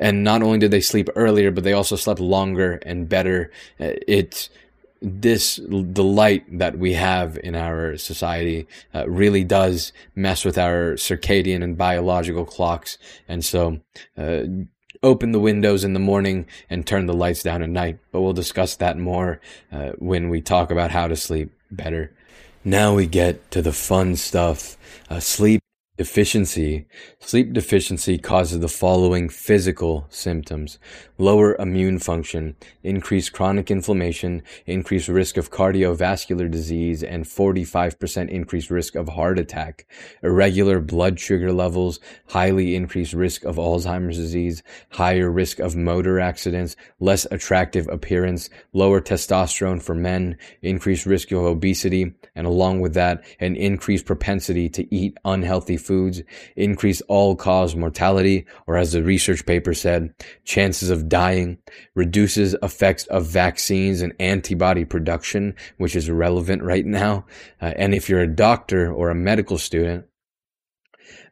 And 0.00 0.24
not 0.24 0.42
only 0.42 0.58
did 0.58 0.70
they 0.70 0.80
sleep 0.80 1.08
earlier, 1.14 1.50
but 1.50 1.64
they 1.64 1.74
also 1.74 1.96
slept 1.96 2.18
longer 2.18 2.80
and 2.84 3.08
better. 3.08 3.50
Uh, 3.78 3.92
it, 4.08 4.48
this 5.02 5.60
the 5.68 6.04
light 6.04 6.58
that 6.58 6.78
we 6.78 6.92
have 6.92 7.36
in 7.38 7.54
our 7.56 7.96
society 7.96 8.66
uh, 8.94 9.08
really 9.08 9.44
does 9.44 9.92
mess 10.14 10.44
with 10.44 10.56
our 10.56 10.92
circadian 10.92 11.62
and 11.62 11.76
biological 11.76 12.44
clocks. 12.44 12.98
And 13.28 13.44
so 13.44 13.80
uh, 14.16 14.42
open 15.02 15.32
the 15.32 15.40
windows 15.40 15.82
in 15.84 15.92
the 15.92 16.00
morning 16.00 16.46
and 16.70 16.86
turn 16.86 17.06
the 17.06 17.14
lights 17.14 17.42
down 17.42 17.62
at 17.62 17.68
night. 17.68 17.98
But 18.12 18.20
we'll 18.20 18.32
discuss 18.32 18.76
that 18.76 18.96
more 18.96 19.40
uh, 19.72 19.90
when 19.98 20.28
we 20.28 20.40
talk 20.40 20.70
about 20.70 20.92
how 20.92 21.08
to 21.08 21.16
sleep 21.16 21.52
better. 21.70 22.12
Now 22.64 22.94
we 22.94 23.06
get 23.06 23.50
to 23.50 23.60
the 23.62 23.72
fun 23.72 24.14
stuff 24.14 24.76
uh, 25.10 25.18
sleep 25.18 25.62
Deficiency. 25.98 26.86
Sleep 27.20 27.52
deficiency 27.52 28.16
causes 28.16 28.60
the 28.60 28.68
following 28.68 29.28
physical 29.28 30.06
symptoms. 30.08 30.78
Lower 31.18 31.54
immune 31.56 31.98
function, 31.98 32.56
increased 32.82 33.34
chronic 33.34 33.70
inflammation, 33.70 34.42
increased 34.64 35.08
risk 35.08 35.36
of 35.36 35.50
cardiovascular 35.50 36.50
disease, 36.50 37.02
and 37.02 37.26
45% 37.26 38.30
increased 38.30 38.70
risk 38.70 38.94
of 38.94 39.10
heart 39.10 39.38
attack. 39.38 39.86
Irregular 40.22 40.80
blood 40.80 41.20
sugar 41.20 41.52
levels, 41.52 42.00
highly 42.28 42.74
increased 42.74 43.12
risk 43.12 43.44
of 43.44 43.56
Alzheimer's 43.56 44.16
disease, 44.16 44.62
higher 44.92 45.30
risk 45.30 45.58
of 45.58 45.76
motor 45.76 46.18
accidents, 46.18 46.74
less 47.00 47.26
attractive 47.30 47.86
appearance, 47.88 48.48
lower 48.72 49.02
testosterone 49.02 49.82
for 49.82 49.94
men, 49.94 50.38
increased 50.62 51.04
risk 51.04 51.32
of 51.32 51.44
obesity, 51.44 52.14
and 52.34 52.46
along 52.46 52.80
with 52.80 52.94
that, 52.94 53.22
an 53.40 53.56
increased 53.56 54.06
propensity 54.06 54.70
to 54.70 54.92
eat 54.92 55.18
unhealthy 55.26 55.76
foods, 55.82 56.22
increase 56.56 57.00
all 57.02 57.36
cause 57.36 57.76
mortality, 57.76 58.46
or 58.66 58.76
as 58.76 58.92
the 58.92 59.02
research 59.02 59.44
paper 59.44 59.74
said, 59.74 60.14
chances 60.44 60.90
of 60.90 61.08
dying, 61.08 61.58
reduces 61.94 62.54
effects 62.62 63.06
of 63.08 63.26
vaccines 63.26 64.00
and 64.00 64.12
antibody 64.20 64.84
production, 64.84 65.54
which 65.78 65.96
is 65.96 66.10
relevant 66.10 66.62
right 66.62 66.86
now. 66.86 67.24
Uh, 67.60 67.72
and 67.76 67.94
if 67.94 68.08
you're 68.08 68.20
a 68.20 68.26
doctor 68.26 68.92
or 68.92 69.10
a 69.10 69.14
medical 69.14 69.58
student, 69.58 70.06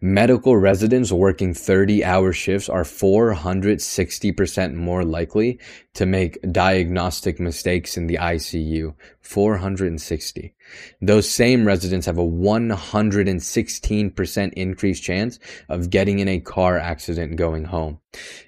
Medical 0.00 0.56
residents 0.56 1.12
working 1.12 1.52
30 1.52 2.04
hour 2.04 2.32
shifts 2.32 2.68
are 2.68 2.84
460% 2.84 4.74
more 4.74 5.04
likely 5.04 5.58
to 5.94 6.06
make 6.06 6.40
diagnostic 6.52 7.38
mistakes 7.38 7.96
in 7.96 8.06
the 8.06 8.16
ICU. 8.16 8.94
460. 9.20 10.54
Those 11.00 11.30
same 11.30 11.64
residents 11.66 12.06
have 12.06 12.18
a 12.18 12.26
116% 12.26 14.52
increased 14.54 15.02
chance 15.02 15.38
of 15.68 15.90
getting 15.90 16.18
in 16.18 16.28
a 16.28 16.40
car 16.40 16.78
accident 16.78 17.36
going 17.36 17.66
home. 17.66 18.00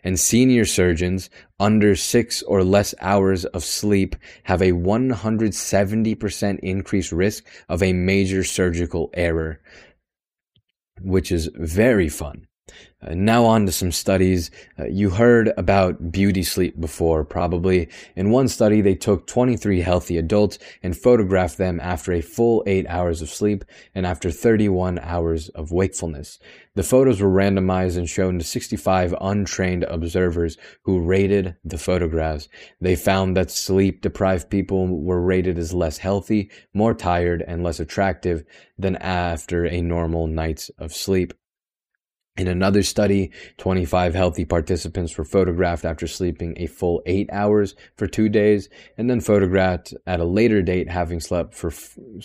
And 0.03 0.19
senior 0.19 0.65
surgeons 0.65 1.29
under 1.61 1.95
six 1.95 2.41
or 2.43 2.65
less 2.65 2.95
hours 3.01 3.45
of 3.45 3.63
sleep 3.63 4.17
have 4.45 4.63
a 4.63 4.73
170% 4.73 6.59
increased 6.61 7.13
risk 7.13 7.45
of 7.69 7.83
a 7.83 7.93
major 7.93 8.43
surgical 8.43 9.11
error 9.15 9.61
which 11.05 11.33
is 11.33 11.51
very 11.55 12.09
fun. 12.09 12.47
Uh, 13.05 13.15
now 13.15 13.45
on 13.45 13.67
to 13.67 13.73
some 13.73 13.91
studies. 13.91 14.51
Uh, 14.79 14.87
you 14.87 15.11
heard 15.11 15.53
about 15.57 16.13
beauty 16.13 16.43
sleep 16.43 16.81
before, 16.81 17.25
probably. 17.25 17.89
In 18.15 18.31
one 18.31 18.49
study, 18.49 18.81
they 18.81 18.95
took 18.95 19.27
23 19.27 19.81
healthy 19.81 20.19
adults 20.19 20.59
and 20.83 20.97
photographed 20.97 21.59
them 21.59 21.81
after 21.81 22.13
a 22.13 22.21
full 22.21 22.63
8 22.67 22.87
hours 22.89 23.21
of 23.21 23.29
sleep 23.29 23.65
and 23.95 24.07
after 24.07 24.31
31 24.31 24.99
hours 25.01 25.49
of 25.51 25.73
wakefulness. 25.73 26.39
The 26.75 26.83
photos 26.83 27.21
were 27.21 27.29
randomized 27.29 27.99
and 27.99 28.09
shown 28.09 28.39
to 28.39 28.45
65 28.45 29.15
untrained 29.21 29.85
observers 29.85 30.57
who 30.83 31.03
rated 31.03 31.57
the 31.65 31.79
photographs. 31.79 32.49
They 32.81 32.97
found 32.97 33.37
that 33.37 33.51
sleep 33.51 34.01
deprived 34.01 34.49
people 34.49 34.87
were 34.87 35.21
rated 35.21 35.59
as 35.59 35.75
less 35.75 35.99
healthy, 35.99 36.51
more 36.73 36.95
tired, 36.95 37.45
and 37.47 37.63
less 37.63 37.79
attractive 37.79 38.45
than 38.79 38.97
after 38.97 39.67
a 39.67 39.83
normal 39.83 40.27
night's 40.27 40.71
of 40.79 40.95
sleep. 40.95 41.35
In 42.39 42.49
another 42.49 42.83
study, 42.83 43.31
25 43.59 44.15
healthy 44.15 44.47
participants 44.47 45.19
were 45.19 45.25
photographed 45.25 45.85
after 45.85 46.07
sleeping 46.07 46.55
a 46.57 46.67
full 46.67 47.03
eight 47.05 47.29
hours 47.31 47.75
for 47.95 48.07
two 48.07 48.31
days, 48.31 48.71
and 48.97 49.11
then 49.11 49.21
photographed 49.21 49.93
at 50.07 50.19
a 50.19 50.25
later 50.25 50.63
date 50.63 50.89
having 50.89 51.21
slept 51.21 51.53
for 51.55 51.71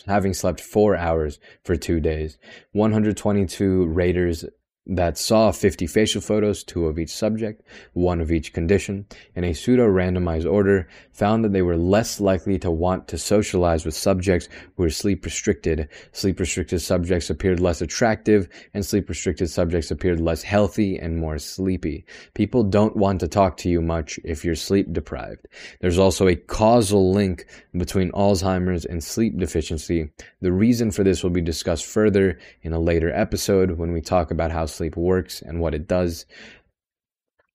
having 0.06 0.34
slept 0.34 0.62
four 0.62 0.96
hours 0.96 1.40
for 1.66 1.76
two 1.76 2.00
days. 2.00 2.38
122 2.72 3.86
raters 3.88 4.46
that 4.90 5.18
saw 5.18 5.52
50 5.52 5.86
facial 5.86 6.22
photos, 6.22 6.64
two 6.64 6.88
of 6.88 6.98
each 6.98 7.10
subject, 7.10 7.62
one 7.94 8.22
of 8.22 8.32
each 8.32 8.54
condition, 8.54 9.06
in 9.36 9.44
a 9.44 9.54
pseudo 9.54 9.86
randomized 9.86 10.50
order, 10.50 10.88
found 11.12 11.44
that 11.44 11.52
they 11.52 11.62
were 11.62 11.76
less 11.76 12.22
likely 12.22 12.58
to 12.60 12.72
want 12.72 13.08
to 13.10 13.18
socialize 13.18 13.86
with 13.86 13.94
subjects 13.94 14.48
who 14.76 14.84
were 14.84 14.90
sleep 14.90 15.26
restricted. 15.26 15.90
Sleep 16.14 16.40
restricted 16.40 16.82
subjects 16.82 17.30
appeared 17.30 17.60
less 17.60 17.82
attractive, 17.82 18.48
and 18.74 18.86
sleep 18.86 19.10
restricted 19.10 19.50
subjects 19.50 19.92
appeared 19.92 20.22
less 20.22 20.42
healthy 20.42 20.98
and 20.98 21.18
more 21.18 21.38
sleepy. 21.38 22.06
People 22.34 22.64
don't 22.64 22.96
want 22.96 23.20
to 23.20 23.28
talk 23.28 23.58
to 23.58 23.70
you 23.70 23.82
much 23.82 24.20
if 24.24 24.46
you're 24.46 24.56
sleep 24.56 24.94
deprived. 24.94 25.48
There's 25.82 26.00
also 26.00 26.28
a 26.28 26.36
causal 26.36 27.12
link 27.12 27.46
between 27.76 28.12
Alzheimer's 28.12 28.86
and 28.86 29.04
sleep 29.04 29.38
deficiency. 29.38 30.12
The 30.42 30.52
reason 30.54 30.92
for 30.92 31.04
this 31.04 31.24
will 31.24 31.30
be 31.30 31.42
discussed 31.42 31.86
further 31.86 32.40
in 32.62 32.72
a 32.72 32.80
later 32.80 33.12
episode 33.14 33.72
when 33.72 33.92
we 33.92 34.02
talk 34.02 34.32
about 34.32 34.52
how 34.52 34.66
sleep 34.78 34.96
works 34.96 35.42
and 35.42 35.60
what 35.60 35.74
it 35.74 35.88
does. 35.88 36.26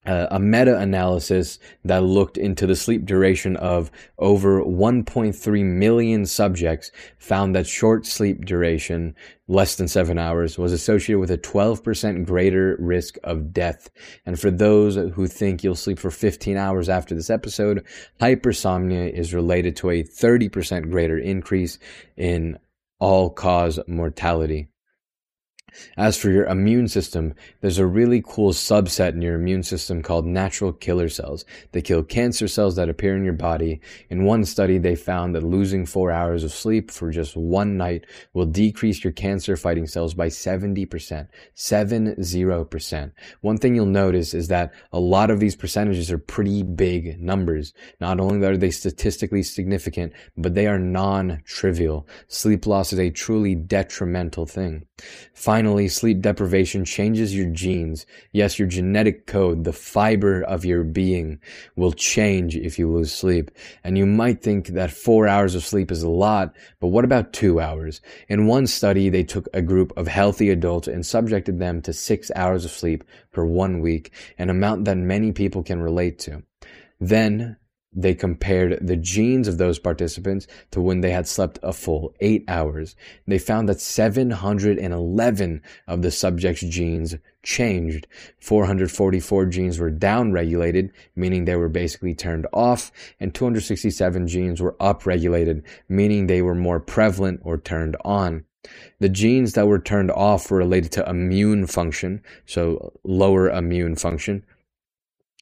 Uh, 0.05 0.27
a 0.31 0.39
meta 0.39 0.77
analysis 0.77 1.59
that 1.85 2.03
looked 2.03 2.37
into 2.37 2.67
the 2.67 2.75
sleep 2.75 3.05
duration 3.05 3.55
of 3.55 3.89
over 4.19 4.61
1.3 4.61 5.63
million 5.63 6.25
subjects 6.25 6.91
found 7.17 7.55
that 7.55 7.65
short 7.65 8.05
sleep 8.05 8.43
duration, 8.43 9.15
less 9.47 9.75
than 9.75 9.87
seven 9.87 10.17
hours, 10.17 10.57
was 10.57 10.73
associated 10.73 11.19
with 11.19 11.31
a 11.31 11.37
12% 11.37 12.25
greater 12.25 12.75
risk 12.81 13.17
of 13.23 13.53
death. 13.53 13.89
And 14.25 14.37
for 14.37 14.51
those 14.51 14.95
who 14.95 15.25
think 15.25 15.63
you'll 15.63 15.73
sleep 15.73 15.99
for 15.99 16.11
15 16.11 16.57
hours 16.57 16.89
after 16.89 17.15
this 17.15 17.29
episode, 17.29 17.85
hypersomnia 18.19 19.09
is 19.09 19.33
related 19.33 19.77
to 19.77 19.89
a 19.89 20.03
30% 20.03 20.91
greater 20.91 21.17
increase 21.17 21.79
in 22.17 22.59
all 22.99 23.29
cause 23.29 23.79
mortality. 23.87 24.67
As 25.97 26.17
for 26.17 26.29
your 26.29 26.45
immune 26.45 26.87
system, 26.87 27.33
there's 27.61 27.77
a 27.77 27.85
really 27.85 28.23
cool 28.25 28.53
subset 28.53 29.13
in 29.13 29.21
your 29.21 29.35
immune 29.35 29.63
system 29.63 30.01
called 30.01 30.25
natural 30.25 30.73
killer 30.73 31.09
cells. 31.09 31.45
They 31.71 31.81
kill 31.81 32.03
cancer 32.03 32.47
cells 32.47 32.75
that 32.75 32.89
appear 32.89 33.15
in 33.15 33.23
your 33.23 33.33
body. 33.33 33.81
In 34.09 34.25
one 34.25 34.45
study, 34.45 34.77
they 34.77 34.95
found 34.95 35.35
that 35.35 35.43
losing 35.43 35.85
four 35.85 36.11
hours 36.11 36.43
of 36.43 36.51
sleep 36.51 36.91
for 36.91 37.11
just 37.11 37.35
one 37.35 37.77
night 37.77 38.05
will 38.33 38.45
decrease 38.45 39.03
your 39.03 39.13
cancer 39.13 39.55
fighting 39.57 39.87
cells 39.87 40.13
by 40.13 40.27
70%. 40.27 41.27
70%. 41.55 43.11
One 43.41 43.57
thing 43.57 43.75
you'll 43.75 43.85
notice 43.85 44.33
is 44.33 44.47
that 44.47 44.73
a 44.91 44.99
lot 44.99 45.31
of 45.31 45.39
these 45.39 45.55
percentages 45.55 46.11
are 46.11 46.17
pretty 46.17 46.63
big 46.63 47.19
numbers. 47.21 47.73
Not 47.99 48.19
only 48.19 48.45
are 48.45 48.57
they 48.57 48.71
statistically 48.71 49.43
significant, 49.43 50.13
but 50.37 50.55
they 50.55 50.67
are 50.67 50.79
non-trivial. 50.79 52.07
Sleep 52.27 52.65
loss 52.65 52.93
is 52.93 52.99
a 52.99 53.09
truly 53.09 53.55
detrimental 53.55 54.45
thing. 54.45 54.85
Finally, 55.33 55.87
sleep 55.87 56.21
deprivation 56.21 56.85
changes 56.85 57.35
your 57.35 57.49
genes. 57.49 58.05
Yes, 58.31 58.59
your 58.59 58.67
genetic 58.67 59.25
code, 59.25 59.63
the 59.63 59.73
fiber 59.73 60.43
of 60.43 60.63
your 60.63 60.83
being 60.83 61.39
will 61.75 61.91
change 61.91 62.55
if 62.55 62.77
you 62.77 62.89
lose 62.89 63.11
sleep. 63.11 63.49
And 63.83 63.97
you 63.97 64.05
might 64.05 64.41
think 64.41 64.67
that 64.67 64.91
four 64.91 65.27
hours 65.27 65.55
of 65.55 65.65
sleep 65.65 65.91
is 65.91 66.03
a 66.03 66.09
lot, 66.09 66.55
but 66.79 66.87
what 66.87 67.05
about 67.05 67.33
two 67.33 67.59
hours? 67.59 68.01
In 68.29 68.45
one 68.45 68.67
study, 68.67 69.09
they 69.09 69.23
took 69.23 69.47
a 69.53 69.61
group 69.61 69.91
of 69.97 70.07
healthy 70.07 70.49
adults 70.51 70.87
and 70.87 71.05
subjected 71.05 71.59
them 71.59 71.81
to 71.81 71.91
six 71.91 72.31
hours 72.35 72.63
of 72.63 72.71
sleep 72.71 73.03
for 73.31 73.45
one 73.45 73.81
week, 73.81 74.11
an 74.37 74.49
amount 74.49 74.85
that 74.85 74.97
many 74.97 75.31
people 75.31 75.63
can 75.63 75.81
relate 75.81 76.19
to. 76.19 76.43
Then 76.99 77.57
they 77.95 78.13
compared 78.13 78.85
the 78.85 78.95
genes 78.95 79.47
of 79.47 79.57
those 79.57 79.79
participants 79.79 80.47
to 80.71 80.81
when 80.81 81.01
they 81.01 81.11
had 81.11 81.27
slept 81.27 81.59
a 81.63 81.73
full 81.73 82.13
eight 82.19 82.43
hours. 82.47 82.95
They 83.27 83.39
found 83.39 83.69
that 83.69 83.81
711 83.81 85.61
of 85.87 86.01
the 86.01 86.11
subject's 86.11 86.61
genes 86.61 87.15
changed. 87.43 88.07
444 88.39 89.45
genes 89.47 89.79
were 89.79 89.91
downregulated, 89.91 90.91
meaning 91.15 91.45
they 91.45 91.55
were 91.55 91.69
basically 91.69 92.15
turned 92.15 92.47
off, 92.53 92.91
and 93.19 93.33
267 93.33 94.27
genes 94.27 94.61
were 94.61 94.75
upregulated, 94.79 95.63
meaning 95.89 96.27
they 96.27 96.41
were 96.41 96.55
more 96.55 96.79
prevalent 96.79 97.41
or 97.43 97.57
turned 97.57 97.97
on. 98.03 98.45
The 98.99 99.09
genes 99.09 99.53
that 99.53 99.67
were 99.67 99.79
turned 99.79 100.11
off 100.11 100.49
were 100.49 100.57
related 100.57 100.93
to 100.93 101.09
immune 101.09 101.67
function, 101.67 102.23
so 102.45 102.93
lower 103.03 103.49
immune 103.49 103.97
function, 103.97 104.45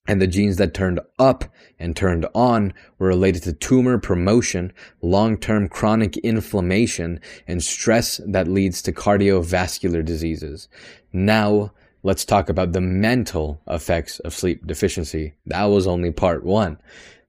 and 0.07 0.21
the 0.21 0.27
genes 0.27 0.57
that 0.57 0.73
turned 0.73 0.99
up 1.19 1.45
and 1.79 1.95
turned 1.95 2.25
on 2.33 2.73
were 2.97 3.07
related 3.07 3.43
to 3.43 3.53
tumor 3.53 3.97
promotion, 3.97 4.73
long-term 5.01 5.69
chronic 5.69 6.17
inflammation, 6.17 7.19
and 7.47 7.63
stress 7.63 8.19
that 8.25 8.47
leads 8.47 8.81
to 8.81 8.91
cardiovascular 8.91 10.03
diseases. 10.03 10.67
Now, 11.13 11.71
let's 12.03 12.25
talk 12.25 12.49
about 12.49 12.73
the 12.73 12.81
mental 12.81 13.61
effects 13.67 14.19
of 14.19 14.33
sleep 14.33 14.65
deficiency. 14.65 15.33
That 15.45 15.65
was 15.65 15.85
only 15.87 16.11
part 16.11 16.43
one. 16.43 16.77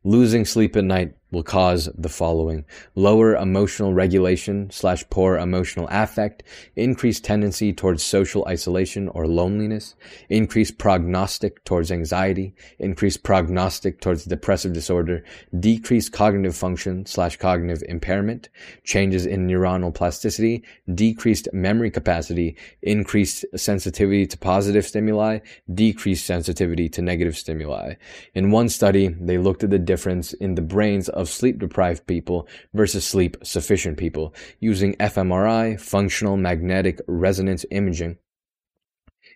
Losing 0.04 0.44
sleep 0.44 0.74
at 0.76 0.84
night 0.84 1.14
will 1.32 1.42
cause 1.42 1.88
the 1.96 2.08
following. 2.08 2.64
Lower 2.94 3.34
emotional 3.34 3.92
regulation 3.94 4.70
slash 4.70 5.02
poor 5.10 5.38
emotional 5.38 5.88
affect, 5.90 6.44
increased 6.76 7.24
tendency 7.24 7.72
towards 7.72 8.02
social 8.02 8.44
isolation 8.46 9.08
or 9.08 9.26
loneliness, 9.26 9.96
increased 10.28 10.78
prognostic 10.78 11.64
towards 11.64 11.90
anxiety, 11.90 12.54
increased 12.78 13.24
prognostic 13.24 14.00
towards 14.00 14.26
depressive 14.26 14.72
disorder, 14.72 15.24
decreased 15.58 16.12
cognitive 16.12 16.54
function 16.54 17.04
slash 17.06 17.36
cognitive 17.36 17.82
impairment, 17.88 18.50
changes 18.84 19.26
in 19.26 19.48
neuronal 19.48 19.92
plasticity, 19.92 20.62
decreased 20.94 21.48
memory 21.52 21.90
capacity, 21.90 22.56
increased 22.82 23.44
sensitivity 23.56 24.26
to 24.26 24.36
positive 24.36 24.84
stimuli, 24.84 25.38
decreased 25.72 26.26
sensitivity 26.26 26.88
to 26.90 27.00
negative 27.00 27.36
stimuli. 27.36 27.94
In 28.34 28.50
one 28.50 28.68
study, 28.68 29.08
they 29.08 29.38
looked 29.38 29.64
at 29.64 29.70
the 29.70 29.78
difference 29.78 30.34
in 30.34 30.54
the 30.54 30.62
brains 30.62 31.08
of 31.08 31.21
of 31.22 31.28
sleep 31.30 31.58
deprived 31.58 32.06
people 32.06 32.46
versus 32.74 33.06
sleep 33.06 33.36
sufficient 33.42 33.96
people 33.96 34.34
using 34.60 34.94
fMRI, 34.96 35.80
functional 35.80 36.36
magnetic 36.36 37.00
resonance 37.08 37.64
imaging, 37.70 38.18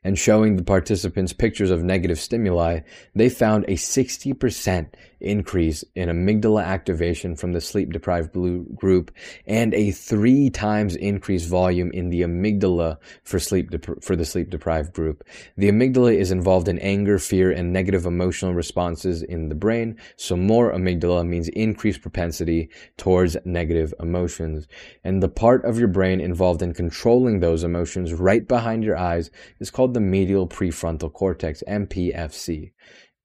and 0.04 0.18
showing 0.18 0.56
the 0.56 0.62
participants 0.62 1.32
pictures 1.32 1.70
of 1.70 1.82
negative 1.82 2.18
stimuli, 2.20 2.80
they 3.14 3.28
found 3.28 3.64
a 3.64 3.72
60% 3.72 4.92
increase 5.20 5.84
in 5.94 6.08
amygdala 6.08 6.64
activation 6.64 7.36
from 7.36 7.52
the 7.52 7.60
sleep 7.60 7.92
deprived 7.92 8.32
blue 8.32 8.66
group 8.74 9.10
and 9.46 9.74
a 9.74 9.90
three 9.90 10.50
times 10.50 10.96
increased 10.96 11.48
volume 11.48 11.90
in 11.92 12.10
the 12.10 12.22
amygdala 12.22 12.96
for 13.24 13.38
sleep 13.38 13.70
for 14.02 14.16
the 14.16 14.24
sleep 14.24 14.50
deprived 14.50 14.92
group. 14.92 15.24
The 15.56 15.70
amygdala 15.70 16.14
is 16.14 16.30
involved 16.30 16.68
in 16.68 16.78
anger, 16.80 17.18
fear, 17.18 17.50
and 17.50 17.72
negative 17.72 18.06
emotional 18.06 18.54
responses 18.54 19.22
in 19.22 19.48
the 19.48 19.54
brain. 19.54 19.96
So 20.16 20.36
more 20.36 20.72
amygdala 20.72 21.26
means 21.26 21.48
increased 21.48 22.02
propensity 22.02 22.70
towards 22.96 23.36
negative 23.44 23.94
emotions. 24.00 24.66
And 25.04 25.22
the 25.22 25.28
part 25.28 25.64
of 25.64 25.78
your 25.78 25.88
brain 25.88 26.20
involved 26.20 26.62
in 26.62 26.74
controlling 26.74 27.40
those 27.40 27.64
emotions 27.64 28.12
right 28.12 28.46
behind 28.46 28.84
your 28.84 28.96
eyes 28.96 29.30
is 29.60 29.70
called 29.70 29.94
the 29.94 30.00
medial 30.00 30.46
prefrontal 30.46 31.12
cortex, 31.12 31.62
MPFC. 31.68 32.72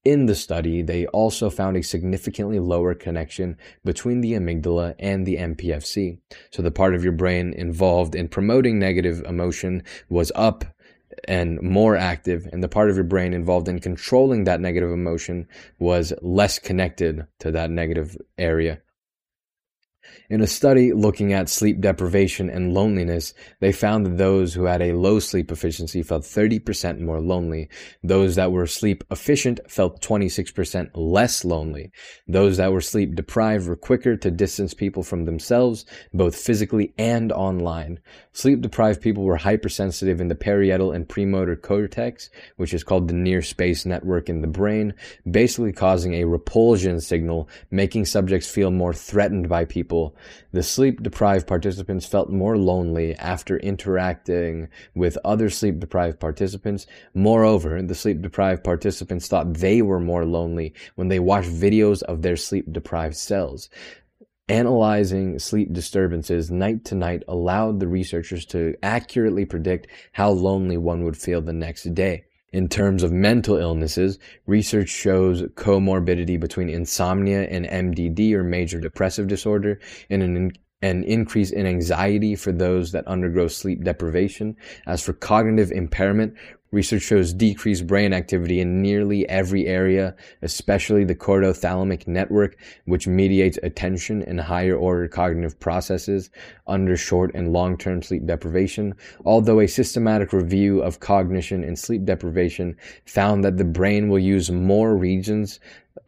In 0.03 0.25
the 0.25 0.33
study, 0.33 0.81
they 0.81 1.05
also 1.07 1.51
found 1.51 1.77
a 1.77 1.83
significantly 1.83 2.57
lower 2.57 2.95
connection 2.95 3.55
between 3.85 4.21
the 4.21 4.33
amygdala 4.33 4.95
and 4.97 5.27
the 5.27 5.35
MPFC. 5.35 6.17
So 6.49 6.63
the 6.63 6.71
part 6.71 6.95
of 6.95 7.03
your 7.03 7.13
brain 7.13 7.53
involved 7.53 8.15
in 8.15 8.27
promoting 8.27 8.79
negative 8.79 9.21
emotion 9.27 9.83
was 10.09 10.31
up 10.33 10.65
and 11.25 11.61
more 11.61 11.95
active, 11.95 12.47
and 12.51 12.63
the 12.63 12.67
part 12.67 12.89
of 12.89 12.95
your 12.95 13.03
brain 13.03 13.33
involved 13.33 13.67
in 13.67 13.79
controlling 13.79 14.45
that 14.45 14.61
negative 14.61 14.91
emotion 14.91 15.47
was 15.77 16.13
less 16.21 16.57
connected 16.57 17.27
to 17.39 17.51
that 17.51 17.69
negative 17.69 18.17
area. 18.39 18.81
In 20.31 20.39
a 20.39 20.47
study 20.47 20.93
looking 20.93 21.33
at 21.33 21.49
sleep 21.49 21.81
deprivation 21.81 22.49
and 22.49 22.73
loneliness, 22.73 23.33
they 23.59 23.73
found 23.73 24.05
that 24.05 24.17
those 24.17 24.53
who 24.53 24.63
had 24.63 24.81
a 24.81 24.93
low 24.93 25.19
sleep 25.19 25.51
efficiency 25.51 26.01
felt 26.03 26.23
30% 26.23 27.01
more 27.01 27.19
lonely. 27.19 27.67
Those 28.01 28.35
that 28.35 28.53
were 28.53 28.65
sleep 28.65 29.03
efficient 29.11 29.59
felt 29.69 30.01
26% 30.01 30.91
less 30.93 31.43
lonely. 31.43 31.91
Those 32.29 32.55
that 32.57 32.71
were 32.71 32.79
sleep 32.79 33.13
deprived 33.13 33.67
were 33.67 33.75
quicker 33.75 34.15
to 34.15 34.31
distance 34.31 34.73
people 34.73 35.03
from 35.03 35.25
themselves, 35.25 35.85
both 36.13 36.33
physically 36.33 36.93
and 36.97 37.33
online. 37.33 37.99
Sleep 38.31 38.61
deprived 38.61 39.01
people 39.01 39.25
were 39.25 39.35
hypersensitive 39.35 40.21
in 40.21 40.29
the 40.29 40.35
parietal 40.35 40.93
and 40.93 41.09
premotor 41.09 41.57
cortex, 41.57 42.29
which 42.55 42.73
is 42.73 42.85
called 42.85 43.09
the 43.09 43.13
near 43.13 43.41
space 43.41 43.85
network 43.85 44.29
in 44.29 44.39
the 44.39 44.47
brain, 44.47 44.93
basically 45.29 45.73
causing 45.73 46.13
a 46.13 46.23
repulsion 46.23 47.01
signal, 47.01 47.49
making 47.69 48.05
subjects 48.05 48.49
feel 48.49 48.71
more 48.71 48.93
threatened 48.93 49.49
by 49.49 49.65
people 49.65 49.90
people, 49.91 50.15
the 50.53 50.63
sleep 50.63 51.03
deprived 51.03 51.45
participants 51.47 52.05
felt 52.05 52.29
more 52.29 52.57
lonely 52.57 53.13
after 53.15 53.57
interacting 53.57 54.69
with 54.95 55.17
other 55.25 55.49
sleep 55.49 55.79
deprived 55.79 56.17
participants. 56.17 56.87
Moreover, 57.13 57.81
the 57.81 57.93
sleep 57.93 58.21
deprived 58.21 58.63
participants 58.63 59.27
thought 59.27 59.55
they 59.55 59.81
were 59.81 59.99
more 59.99 60.25
lonely 60.25 60.73
when 60.95 61.09
they 61.09 61.19
watched 61.19 61.49
videos 61.49 62.03
of 62.03 62.21
their 62.21 62.37
sleep 62.37 62.71
deprived 62.71 63.17
selves. 63.17 63.69
Analyzing 64.47 65.39
sleep 65.39 65.73
disturbances 65.73 66.49
night 66.49 66.85
to 66.85 66.95
night 66.95 67.23
allowed 67.27 67.81
the 67.81 67.87
researchers 67.87 68.45
to 68.45 68.73
accurately 68.81 69.45
predict 69.45 69.87
how 70.13 70.29
lonely 70.29 70.77
one 70.77 71.03
would 71.03 71.17
feel 71.17 71.41
the 71.41 71.53
next 71.53 71.83
day. 71.93 72.23
In 72.53 72.67
terms 72.67 73.01
of 73.01 73.13
mental 73.13 73.55
illnesses, 73.55 74.19
research 74.45 74.89
shows 74.89 75.43
comorbidity 75.53 76.37
between 76.37 76.67
insomnia 76.67 77.43
and 77.43 77.65
MDD 77.65 78.33
or 78.33 78.43
major 78.43 78.79
depressive 78.79 79.27
disorder 79.27 79.79
and 80.09 80.21
an 80.21 80.51
an 80.81 81.03
increase 81.03 81.51
in 81.51 81.65
anxiety 81.65 82.35
for 82.35 82.51
those 82.51 82.91
that 82.91 83.07
undergo 83.07 83.47
sleep 83.47 83.83
deprivation. 83.83 84.55
As 84.87 85.03
for 85.03 85.13
cognitive 85.13 85.71
impairment, 85.71 86.35
Research 86.71 87.01
shows 87.01 87.33
decreased 87.33 87.85
brain 87.85 88.13
activity 88.13 88.61
in 88.61 88.81
nearly 88.81 89.27
every 89.27 89.67
area, 89.67 90.15
especially 90.41 91.03
the 91.03 91.13
corticothalamic 91.13 92.07
network, 92.07 92.55
which 92.85 93.07
mediates 93.07 93.59
attention 93.61 94.23
and 94.23 94.39
higher 94.39 94.77
order 94.77 95.09
cognitive 95.09 95.59
processes 95.59 96.29
under 96.67 96.95
short 96.95 97.31
and 97.35 97.51
long 97.51 97.77
term 97.77 98.01
sleep 98.01 98.25
deprivation. 98.25 98.93
Although 99.25 99.59
a 99.59 99.67
systematic 99.67 100.31
review 100.31 100.81
of 100.81 101.01
cognition 101.01 101.61
and 101.65 101.77
sleep 101.77 102.05
deprivation 102.05 102.77
found 103.05 103.43
that 103.43 103.57
the 103.57 103.65
brain 103.65 104.07
will 104.07 104.19
use 104.19 104.49
more 104.49 104.95
regions 104.95 105.59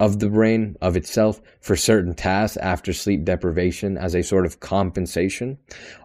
of 0.04 0.20
the 0.20 0.30
brain 0.30 0.76
of 0.82 0.98
itself 0.98 1.42
for 1.62 1.78
certain 1.78 2.14
tasks 2.14 2.58
after 2.58 2.92
sleep 2.92 3.24
deprivation 3.24 3.98
as 3.98 4.14
a 4.14 4.22
sort 4.22 4.46
of 4.46 4.60
compensation. 4.60 5.58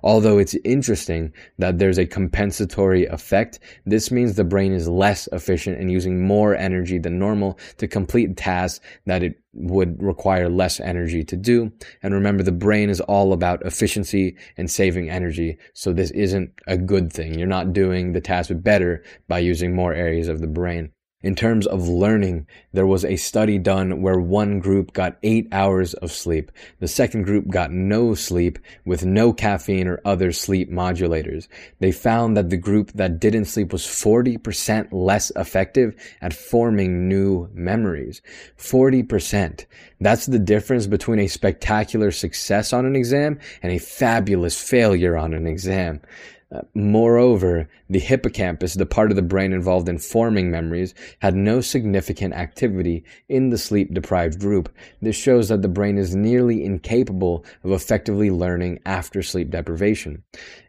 Although 0.05 0.39
it's 0.39 0.55
interesting 0.65 1.33
that 1.59 1.81
there's 1.81 1.99
a 1.99 2.07
compensatory 2.07 3.07
effect, 3.07 3.59
this 3.87 4.13
means 4.13 4.37
the 4.37 4.45
brain 4.45 4.73
is 4.73 4.87
less 4.87 5.29
efficient 5.33 5.81
and 5.81 5.91
using 5.91 6.25
more 6.25 6.55
energy 6.55 6.99
than 6.99 7.19
normal 7.19 7.59
to 7.79 7.89
complete 7.89 8.37
tasks 8.37 8.79
that 9.07 9.25
it 9.25 9.35
would 9.53 10.01
require 10.01 10.49
less 10.49 10.79
energy 10.79 11.25
to 11.25 11.37
do. 11.37 11.73
And 12.01 12.15
remember, 12.15 12.45
the 12.45 12.53
brain 12.53 12.91
is 12.91 13.01
all 13.01 13.33
about 13.33 13.67
efficiency 13.67 14.37
and 14.57 14.71
saving 14.71 15.11
energy. 15.11 15.59
So 15.75 15.93
this 15.93 16.13
isn't 16.13 16.53
a 16.69 16.79
good 16.79 17.13
thing. 17.13 17.37
You're 17.37 17.49
not 17.49 17.73
doing 17.73 18.13
the 18.13 18.21
task 18.21 18.53
better 18.55 19.03
by 19.27 19.41
using 19.41 19.75
more 19.75 19.93
areas 19.93 20.29
of 20.29 20.41
the 20.41 20.47
brain. 20.47 20.93
In 21.21 21.35
terms 21.35 21.67
of 21.67 21.89
learning, 21.89 22.47
there 22.73 22.87
was 22.87 23.05
a 23.05 23.17
study 23.17 23.59
done 23.59 24.03
where 24.03 24.21
one 24.21 24.61
group 24.61 24.93
got 24.93 25.19
eight 25.25 25.49
hours 25.51 25.95
of 25.95 26.13
sleep. 26.13 26.53
The 26.79 26.87
second 26.87 27.25
group 27.25 27.49
got 27.49 27.73
no 27.73 28.15
sleep 28.15 28.57
with 28.85 29.05
no 29.05 29.33
caffeine 29.33 29.89
or 29.89 30.01
other 30.05 30.31
sleep 30.31 30.71
modulators. 30.71 31.49
They 31.81 31.91
found 31.91 32.37
that 32.37 32.51
the 32.51 32.57
group 32.57 32.93
that 32.93 33.19
didn't 33.19 33.47
sleep 33.47 33.73
was 33.73 33.83
40% 33.83 34.93
less 34.93 35.33
effective 35.35 35.97
at 36.21 36.35
forming 36.35 37.09
new 37.09 37.49
memories. 37.53 38.23
40%. 38.57 39.67
That's 40.01 40.27
the 40.27 40.39
difference 40.39 40.87
between 40.87 41.19
a 41.19 41.27
spectacular 41.27 42.13
success 42.13 42.73
on 42.73 42.87
an 42.87 42.95
exam 42.95 43.41
and 43.61 43.73
a 43.73 43.79
fabulous 43.79 44.63
failure 44.63 45.17
on 45.17 45.35
an 45.35 45.49
exam. 45.49 46.01
Uh, 46.51 46.63
moreover, 46.75 47.69
the 47.91 47.99
hippocampus, 47.99 48.73
the 48.73 48.87
part 48.87 49.11
of 49.11 49.17
the 49.17 49.23
brain 49.23 49.53
involved 49.53 49.87
in 49.87 49.99
forming 49.99 50.51
memories, 50.51 50.95
had 51.19 51.35
no 51.35 51.61
significant 51.61 52.33
activity 52.33 53.05
in 53.29 53.51
the 53.51 53.59
sleep 53.59 53.93
deprived 53.93 54.41
group. 54.41 54.75
This 55.03 55.15
shows 55.15 55.51
that 55.51 55.61
the 55.61 55.69
brain 55.69 55.99
is 55.99 56.15
nearly 56.15 56.65
incapable 56.65 57.45
of 57.65 57.73
effectively 57.73 58.31
learning 58.31 58.81
after 58.87 59.23
sleep 59.23 59.51
deprivation. 59.51 60.23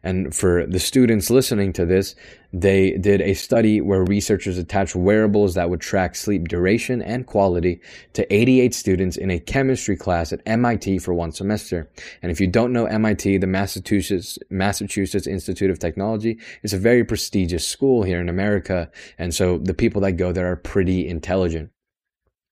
And 0.03 0.35
for 0.35 0.65
the 0.65 0.79
students 0.79 1.29
listening 1.29 1.71
to 1.73 1.85
this, 1.85 2.13
they 2.51 2.97
did 2.97 3.21
a 3.21 3.33
study 3.33 3.79
where 3.81 4.03
researchers 4.03 4.57
attached 4.57 4.95
wearables 4.95 5.53
that 5.53 5.69
would 5.69 5.81
track 5.81 6.15
sleep 6.15 6.47
duration 6.47 7.01
and 7.01 7.27
quality 7.27 7.79
to 8.13 8.33
88 8.33 8.73
students 8.73 9.17
in 9.17 9.29
a 9.29 9.39
chemistry 9.39 9.95
class 9.95 10.33
at 10.33 10.41
MIT 10.45 10.99
for 10.99 11.13
one 11.13 11.31
semester. 11.31 11.89
And 12.21 12.31
if 12.31 12.41
you 12.41 12.47
don't 12.47 12.73
know 12.73 12.85
MIT, 12.85 13.37
the 13.37 13.47
Massachusetts, 13.47 14.39
Massachusetts 14.49 15.27
Institute 15.27 15.69
of 15.69 15.79
Technology, 15.79 16.39
is 16.63 16.73
a 16.73 16.77
very 16.77 17.03
prestigious 17.03 17.67
school 17.67 18.03
here 18.03 18.19
in 18.19 18.29
America. 18.29 18.89
And 19.17 19.33
so 19.33 19.59
the 19.59 19.73
people 19.73 20.01
that 20.01 20.13
go 20.13 20.31
there 20.31 20.51
are 20.51 20.55
pretty 20.55 21.07
intelligent. 21.07 21.71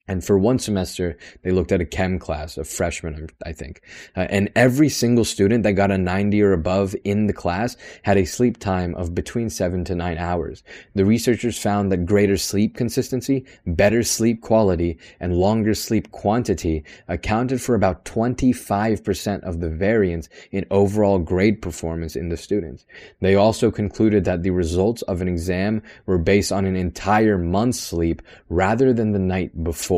And 0.08 0.24
for 0.24 0.38
one 0.38 0.60
semester, 0.60 1.18
they 1.44 1.52
looked 1.52 1.72
at 1.72 1.82
a 1.82 1.86
chem 1.86 2.18
class 2.20 2.58
of 2.58 2.68
freshmen, 2.68 3.30
I 3.46 3.52
think. 3.52 3.82
Uh, 4.16 4.28
and 4.30 4.50
every 4.56 4.90
single 4.90 5.26
student 5.26 5.64
that 5.64 5.74
got 5.74 5.92
a 5.92 5.98
90 5.98 6.42
or 6.42 6.54
above 6.54 6.96
in 7.04 7.28
the 7.28 7.34
class 7.34 7.76
had 8.04 8.18
a 8.18 8.26
sleep 8.26 8.58
time 8.58 8.96
of 8.96 9.14
between 9.14 9.50
seven 9.50 9.84
to 9.86 9.96
nine 9.96 10.18
hours. 10.18 10.64
The 10.96 11.06
researchers 11.06 11.60
found 11.60 11.92
that 11.92 12.06
greater 12.06 12.38
sleep 12.38 12.76
consistency, 12.76 13.46
better 13.66 14.04
sleep 14.04 14.42
quality, 14.42 14.98
and 15.20 15.36
longer 15.36 15.74
sleep 15.74 16.12
quantity 16.12 16.84
accounted 17.08 17.62
for 17.62 17.76
about 17.76 18.06
25% 18.06 19.42
of 19.42 19.60
the 19.60 19.70
variance 19.70 20.30
in 20.52 20.66
overall 20.72 21.20
grade 21.20 21.62
performance 21.62 22.16
in 22.16 22.30
the 22.30 22.38
students. 22.38 22.86
They 23.20 23.36
also 23.36 23.72
concluded 23.72 24.24
that 24.26 24.44
the 24.44 24.52
results 24.52 25.02
of 25.04 25.22
an 25.22 25.28
exam 25.28 25.82
were 26.06 26.18
based 26.18 26.52
on 26.52 26.66
an 26.66 26.76
entire 26.76 27.38
month's 27.38 27.80
sleep 27.80 28.22
rather 28.50 28.94
than 28.94 29.12
the 29.12 29.20
night 29.20 29.64
before. 29.64 29.97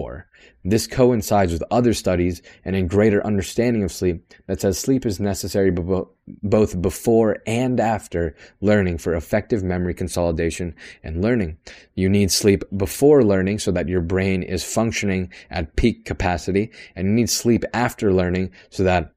This 0.64 0.88
coincides 0.88 1.54
with 1.54 1.64
other 1.72 1.94
studies 1.94 2.42
and 2.66 2.76
a 2.76 2.82
greater 2.82 3.26
understanding 3.26 3.84
of 3.84 3.92
sleep 3.92 4.34
that 4.48 4.62
says 4.62 4.78
sleep 4.78 5.06
is 5.06 5.20
necessary 5.20 5.72
both 5.72 6.82
before 6.82 7.38
and 7.48 7.80
after 7.80 8.36
learning 8.62 8.98
for 8.98 9.14
effective 9.14 9.64
memory 9.64 9.94
consolidation 9.94 10.76
and 11.04 11.22
learning. 11.22 11.58
You 11.96 12.10
need 12.10 12.32
sleep 12.32 12.64
before 12.76 13.24
learning 13.24 13.60
so 13.60 13.72
that 13.72 13.88
your 13.88 14.02
brain 14.02 14.44
is 14.44 14.64
functioning 14.64 15.32
at 15.50 15.76
peak 15.76 16.06
capacity, 16.06 16.72
and 16.96 17.08
you 17.08 17.14
need 17.14 17.30
sleep 17.30 17.64
after 17.74 18.14
learning 18.14 18.52
so 18.70 18.84
that 18.84 19.14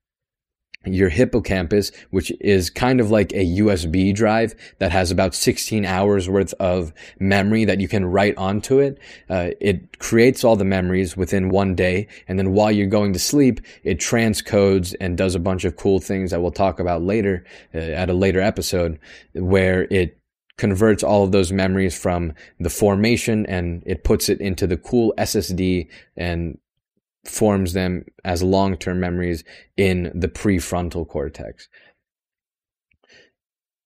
your 0.84 1.08
hippocampus, 1.08 1.92
which 2.10 2.32
is 2.40 2.70
kind 2.70 3.00
of 3.00 3.10
like 3.10 3.32
a 3.32 3.44
USB 3.58 4.14
drive 4.14 4.54
that 4.78 4.92
has 4.92 5.10
about 5.10 5.34
16 5.34 5.84
hours 5.84 6.28
worth 6.28 6.52
of 6.54 6.92
memory 7.18 7.64
that 7.64 7.80
you 7.80 7.88
can 7.88 8.04
write 8.04 8.36
onto 8.36 8.78
it. 8.78 8.98
Uh, 9.28 9.50
it 9.60 9.98
creates 9.98 10.44
all 10.44 10.56
the 10.56 10.64
memories 10.64 11.16
within 11.16 11.48
one 11.50 11.74
day. 11.74 12.08
And 12.28 12.38
then 12.38 12.52
while 12.52 12.72
you're 12.72 12.86
going 12.86 13.12
to 13.12 13.18
sleep, 13.18 13.60
it 13.84 13.98
transcodes 13.98 14.94
and 15.00 15.16
does 15.16 15.34
a 15.34 15.40
bunch 15.40 15.64
of 15.64 15.76
cool 15.76 16.00
things 16.00 16.30
that 16.30 16.40
we'll 16.40 16.50
talk 16.50 16.80
about 16.80 17.02
later 17.02 17.44
uh, 17.74 17.78
at 17.78 18.10
a 18.10 18.14
later 18.14 18.40
episode 18.40 18.98
where 19.34 19.84
it 19.90 20.18
converts 20.58 21.02
all 21.02 21.24
of 21.24 21.32
those 21.32 21.50
memories 21.50 21.98
from 21.98 22.32
the 22.60 22.70
formation 22.70 23.46
and 23.46 23.82
it 23.86 24.04
puts 24.04 24.28
it 24.28 24.40
into 24.40 24.66
the 24.66 24.76
cool 24.76 25.14
SSD 25.18 25.88
and 26.16 26.58
forms 27.24 27.72
them 27.72 28.04
as 28.24 28.42
long 28.42 28.76
term 28.76 29.00
memories 29.00 29.44
in 29.76 30.10
the 30.14 30.28
prefrontal 30.28 31.06
cortex. 31.06 31.68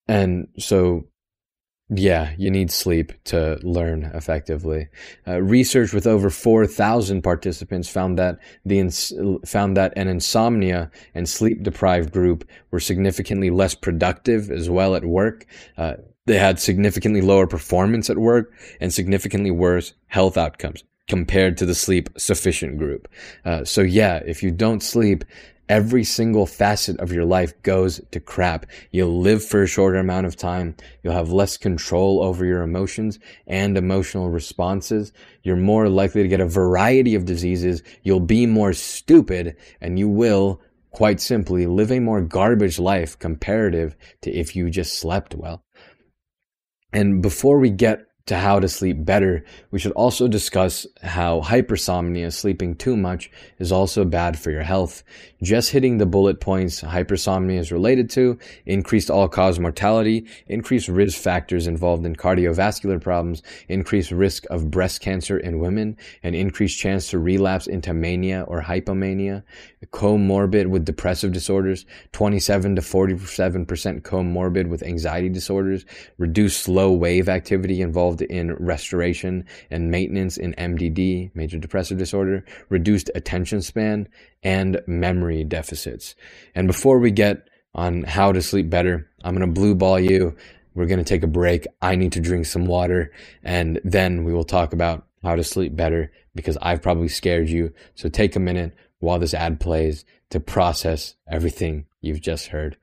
And 0.09 0.49
so, 0.59 1.09
yeah, 1.89 2.33
you 2.39 2.51
need 2.51 2.71
sleep 2.71 3.13
to 3.25 3.59
learn 3.63 4.11
effectively. 4.15 4.89
Uh, 5.27 5.41
research 5.43 5.93
with 5.93 6.07
over 6.07 6.31
4,000 6.31 7.23
participants 7.23 7.89
found 7.89 8.19
that 8.19 8.39
the 8.65 8.79
ins- 8.79 9.13
found 9.45 9.77
that 9.77 9.93
an 9.97 10.09
insomnia 10.09 10.91
and 11.15 11.29
sleep 11.29 11.63
deprived 11.63 12.13
group 12.13 12.49
were 12.71 12.81
significantly 12.81 13.51
less 13.51 13.75
productive 13.75 14.51
as 14.51 14.71
well 14.71 14.95
at 14.95 15.05
work. 15.05 15.47
Uh, 15.77 15.95
they 16.27 16.39
had 16.39 16.59
significantly 16.59 17.21
lower 17.21 17.47
performance 17.47 18.11
at 18.11 18.19
work 18.19 18.53
and 18.81 18.93
significantly 18.93 19.51
worse 19.51 19.93
health 20.07 20.37
outcomes 20.37 20.83
compared 21.09 21.57
to 21.59 21.67
the 21.67 21.75
sleep 21.75 22.09
sufficient 22.17 22.79
group. 22.79 23.09
Uh, 23.45 23.65
so 23.65 23.83
yeah, 23.83 24.21
if 24.27 24.43
you 24.43 24.51
don't 24.51 24.83
sleep, 24.83 25.25
every 25.69 26.05
single 26.05 26.47
facet 26.47 26.99
of 27.01 27.13
your 27.13 27.25
life 27.25 27.61
goes 27.63 28.01
to 28.11 28.21
crap. 28.21 28.67
You'll 28.91 29.21
live 29.21 29.45
for 29.45 29.63
a 29.63 29.67
shorter 29.67 29.99
amount 29.99 30.27
of 30.27 30.37
time. 30.37 30.77
You'll 31.03 31.15
have 31.15 31.31
less 31.31 31.57
control 31.57 32.23
over 32.23 32.45
your 32.45 32.63
emotions 32.63 33.19
and 33.47 33.77
emotional 33.77 34.31
responses. 34.31 35.13
You're 35.43 35.57
more 35.57 35.89
likely 35.89 36.23
to 36.23 36.29
get 36.29 36.41
a 36.41 36.47
variety 36.47 37.15
of 37.15 37.25
diseases. 37.25 37.83
You'll 38.03 38.21
be 38.21 38.47
more 38.47 38.73
stupid 38.73 39.57
and 39.81 39.99
you 39.99 40.09
will 40.09 40.61
quite 40.91 41.21
simply 41.21 41.67
live 41.67 41.93
a 41.93 42.01
more 42.01 42.23
garbage 42.23 42.79
life 42.79 43.19
comparative 43.19 43.95
to 44.23 44.31
if 44.31 44.57
you 44.57 44.71
just 44.71 44.99
slept 44.99 45.35
well. 45.35 45.63
And 46.93 47.21
before 47.21 47.59
we 47.59 47.71
get 47.71 48.07
to 48.27 48.37
how 48.37 48.59
to 48.59 48.69
sleep 48.69 49.05
better, 49.05 49.45
we 49.71 49.79
should 49.79 49.93
also 49.93 50.27
discuss 50.27 50.85
how 51.03 51.41
hypersomnia, 51.43 52.33
sleeping 52.33 52.75
too 52.75 52.97
much, 52.97 53.31
is 53.59 53.71
also 53.71 54.05
bad 54.05 54.37
for 54.37 54.51
your 54.51 54.65
health. 54.65 55.05
Just 55.43 55.71
hitting 55.71 55.99
the 55.99 56.07
bullet 56.07 56.41
points 56.41 56.83
hypersomnia 56.83 57.59
is 57.59 57.71
related 57.71 58.11
to 58.11 58.37
increased 58.65 59.11
all 59.11 59.29
cause 59.29 59.61
mortality, 59.61 60.27
increased 60.49 60.89
risk 60.89 61.19
factors 61.19 61.69
involved 61.69 62.05
in 62.05 62.17
cardiovascular 62.17 63.01
problems, 63.01 63.43
increased 63.69 64.11
risk 64.11 64.45
of 64.51 64.73
breast 64.73 65.01
cancer 65.01 65.39
in 65.39 65.61
women, 65.61 65.97
and 66.25 66.35
increased 66.35 66.79
chance 66.79 67.11
to 67.11 67.19
relapse 67.21 67.69
into 67.69 67.95
mania 67.95 68.43
or 68.49 68.61
hypomania, 68.61 69.45
comorbid 69.93 70.67
with 70.67 70.85
depressive 70.85 71.33
disorders, 71.33 71.87
27 72.13 72.77
to 72.77 72.83
47% 72.83 74.01
comorbid 74.03 74.69
with 74.69 74.83
anxiety 74.83 75.29
disorders, 75.29 75.85
reduced 76.19 76.63
slow 76.63 76.91
wave 76.93 77.29
activity 77.29 77.81
involved 77.81 78.16
involved 78.21 78.33
in 78.33 78.55
restoration 78.65 79.45
and 79.71 79.91
maintenance 79.91 80.37
in 80.37 80.55
MDD, 80.55 81.31
major 81.35 81.59
depressive 81.59 81.99
disorder, 81.99 82.45
reduced 82.69 83.11
attention 83.15 83.63
span, 83.63 84.09
and 84.43 84.81
memory 84.87 85.45
deficits. 85.45 86.15
And 86.55 86.67
before 86.67 86.99
we 86.99 87.11
get 87.11 87.49
on 87.75 88.05
how 88.05 88.33
to 88.33 88.43
sleep 88.43 88.71
better, 88.71 89.09
I'm 89.25 89.35
going 89.37 89.47
to 89.47 89.61
blue 89.61 89.75
ball 89.75 90.01
you. 90.01 90.37
We're 90.75 90.87
going 90.87 91.05
to 91.05 91.05
take 91.05 91.25
a 91.25 91.29
break. 91.29 91.67
I 91.81 91.97
need 91.97 92.13
to 92.13 92.21
drink 92.21 92.47
some 92.47 92.67
water 92.67 93.11
and 93.43 93.81
then 93.85 94.25
we 94.25 94.33
will 94.33 94.45
talk 94.45 94.73
about 94.73 95.07
how 95.23 95.37
to 95.37 95.45
sleep 95.45 95.75
better 95.75 96.13
because 96.35 96.59
I've 96.61 96.83
probably 96.83 97.09
scared 97.09 97.49
you. 97.49 97.73
So 97.95 98.09
take 98.09 98.37
a 98.37 98.41
minute 98.41 98.75
while 98.99 99.19
this 99.19 99.35
ad 99.35 99.59
plays 99.59 100.05
to 100.31 100.41
process 100.41 101.17
everything 101.31 101.87
you've 102.01 102.21
just 102.21 102.49
heard. 102.49 102.77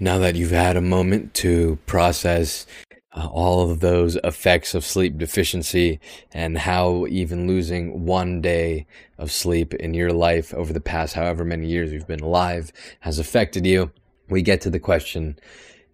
Now 0.00 0.18
that 0.18 0.34
you've 0.34 0.50
had 0.50 0.76
a 0.76 0.80
moment 0.80 1.34
to 1.34 1.78
process 1.86 2.66
uh, 3.12 3.28
all 3.28 3.70
of 3.70 3.78
those 3.78 4.16
effects 4.24 4.74
of 4.74 4.84
sleep 4.84 5.16
deficiency 5.18 6.00
and 6.32 6.58
how 6.58 7.06
even 7.06 7.46
losing 7.46 8.04
one 8.04 8.40
day 8.40 8.88
of 9.18 9.30
sleep 9.30 9.72
in 9.74 9.94
your 9.94 10.12
life 10.12 10.52
over 10.52 10.72
the 10.72 10.80
past 10.80 11.14
however 11.14 11.44
many 11.44 11.68
years 11.68 11.92
you've 11.92 12.08
been 12.08 12.18
alive 12.18 12.72
has 13.00 13.20
affected 13.20 13.64
you, 13.64 13.92
we 14.28 14.42
get 14.42 14.60
to 14.62 14.70
the 14.70 14.80
question, 14.80 15.38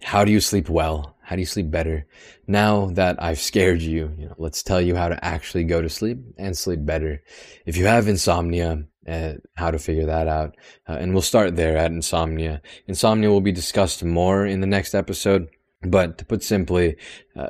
how 0.03 0.25
do 0.25 0.33
you 0.33 0.41
sleep 0.41 0.71
well? 0.71 1.15
How 1.21 1.37
do 1.37 1.41
you 1.41 1.47
sleep 1.47 1.71
better? 1.71 2.07
Now 2.47 2.87
that 2.93 3.23
I've 3.23 3.39
scared 3.39 3.83
you, 3.83 4.15
you 4.17 4.29
know, 4.29 4.35
let's 4.39 4.63
tell 4.63 4.81
you 4.81 4.97
how 4.97 5.11
to 5.11 5.23
actually 5.23 5.65
go 5.65 5.83
to 5.83 5.91
sleep 5.91 6.19
and 6.39 6.57
sleep 6.57 6.87
better. 6.87 7.23
If 7.67 7.77
you 7.77 7.85
have 7.85 8.09
insomnia, 8.09 8.83
uh, 9.09 9.35
how 9.55 9.71
to 9.71 9.79
figure 9.79 10.07
that 10.07 10.29
out. 10.29 10.57
Uh, 10.89 10.93
and 10.93 11.13
we'll 11.13 11.23
start 11.23 11.57
there 11.57 11.77
at 11.77 11.91
insomnia. 11.91 12.63
Insomnia 12.87 13.31
will 13.31 13.41
be 13.41 13.53
discussed 13.53 14.05
more 14.05 14.47
in 14.47 14.61
the 14.61 14.67
next 14.67 14.95
episode. 14.95 15.49
But 15.83 16.19
to 16.19 16.25
put 16.27 16.43
simply, 16.43 16.97
uh, 17.35 17.49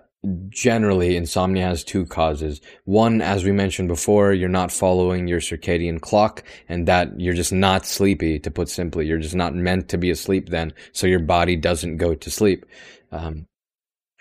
generally 0.51 1.17
insomnia 1.17 1.65
has 1.65 1.83
two 1.83 2.07
causes. 2.07 2.61
One, 2.85 3.21
as 3.23 3.43
we 3.43 3.53
mentioned 3.53 3.89
before, 3.89 4.33
you're 4.33 4.49
not 4.49 4.71
following 4.71 5.27
your 5.27 5.41
circadian 5.41 6.01
clock 6.01 6.45
and 6.69 6.87
that 6.87 7.19
you're 7.19 7.35
just 7.35 7.53
not 7.53 7.87
sleepy, 7.87 8.39
to 8.39 8.51
put 8.51 8.69
simply. 8.69 9.07
You're 9.07 9.19
just 9.19 9.35
not 9.35 9.55
meant 9.55 9.89
to 9.89 9.99
be 9.99 10.11
asleep 10.11 10.51
then, 10.51 10.73
so 10.93 11.07
your 11.07 11.21
body 11.21 11.57
doesn't 11.57 11.97
go 11.97 12.15
to 12.15 12.31
sleep. 12.31 12.67
Um, 13.11 13.47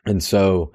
and 0.05 0.23
so 0.23 0.71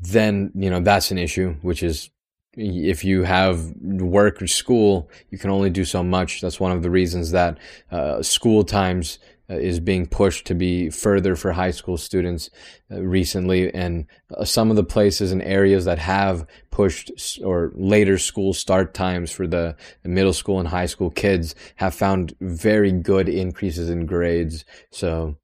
then, 0.00 0.52
you 0.54 0.70
know, 0.70 0.80
that's 0.80 1.10
an 1.10 1.18
issue, 1.18 1.56
which 1.62 1.82
is 1.82 2.10
if 2.56 3.04
you 3.04 3.22
have 3.22 3.72
work 3.82 4.40
or 4.40 4.46
school, 4.46 5.10
you 5.30 5.38
can 5.38 5.50
only 5.50 5.70
do 5.70 5.84
so 5.84 6.02
much. 6.02 6.40
That's 6.40 6.58
one 6.58 6.72
of 6.72 6.82
the 6.82 6.90
reasons 6.90 7.30
that 7.32 7.58
uh, 7.90 8.22
school 8.22 8.64
times 8.64 9.18
uh, 9.48 9.54
is 9.54 9.78
being 9.78 10.06
pushed 10.06 10.46
to 10.46 10.54
be 10.54 10.90
further 10.90 11.36
for 11.36 11.52
high 11.52 11.70
school 11.70 11.96
students 11.96 12.50
uh, 12.90 13.00
recently, 13.00 13.72
and 13.72 14.06
uh, 14.36 14.44
some 14.44 14.70
of 14.70 14.76
the 14.76 14.82
places 14.82 15.30
and 15.30 15.42
areas 15.42 15.84
that 15.84 15.98
have 15.98 16.46
pushed 16.70 17.12
or 17.44 17.72
later 17.76 18.18
school 18.18 18.52
start 18.52 18.92
times 18.92 19.30
for 19.30 19.46
the, 19.46 19.76
middle 20.04 20.32
school 20.32 20.58
and 20.58 20.68
high 20.68 20.86
school 20.86 21.10
kids 21.10 21.54
have 21.76 21.94
found 21.94 22.34
very 22.40 22.90
good 22.90 23.28
increases 23.28 23.88
in 23.88 24.06
grades. 24.06 24.64
So 24.90 25.36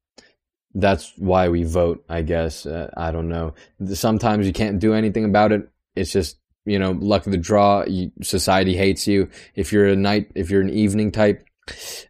that's 0.73 1.13
why 1.17 1.47
we 1.47 1.63
vote, 1.63 2.03
I 2.09 2.23
guess. 2.23 2.65
Uh, 2.65 2.89
I 2.97 3.11
don't 3.11 3.29
know. 3.29 3.53
Sometimes 3.93 4.47
you 4.47 4.53
can't 4.53 4.79
do 4.79 4.93
anything 4.93 5.25
about 5.25 5.51
it. 5.51 5.69
It's 5.95 6.11
just 6.11 6.39
you 6.65 6.79
know, 6.79 6.91
luck 6.91 7.25
of 7.25 7.31
the 7.31 7.37
draw. 7.37 7.83
You, 7.85 8.11
society 8.21 8.75
hates 8.75 9.07
you. 9.07 9.29
If 9.55 9.71
you're 9.71 9.87
a 9.87 9.95
night, 9.95 10.31
if 10.35 10.49
you're 10.49 10.61
an 10.61 10.69
evening 10.69 11.11
type, 11.11 11.45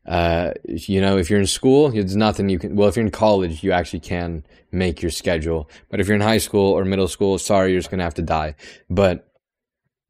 uh, 0.06 0.52
you 0.66 1.02
know, 1.02 1.18
if 1.18 1.30
you're 1.30 1.40
in 1.40 1.48
school, 1.48 1.92
there's 1.92 2.16
nothing 2.16 2.50
you 2.50 2.60
can. 2.60 2.76
Well, 2.76 2.90
if 2.90 2.96
you're 2.96 3.06
in 3.06 3.12
college, 3.12 3.64
you 3.64 3.72
actually 3.72 4.00
can 4.00 4.46
make 4.72 5.02
your 5.02 5.12
schedule. 5.12 5.70
But 5.90 6.00
if 6.00 6.08
you're 6.08 6.16
in 6.16 6.22
high 6.22 6.40
school 6.40 6.72
or 6.72 6.86
middle 6.86 7.08
school, 7.08 7.38
sorry, 7.38 7.72
you're 7.72 7.80
just 7.80 7.92
gonna 7.92 8.04
have 8.04 8.16
to 8.16 8.22
die. 8.22 8.56
But 8.90 9.28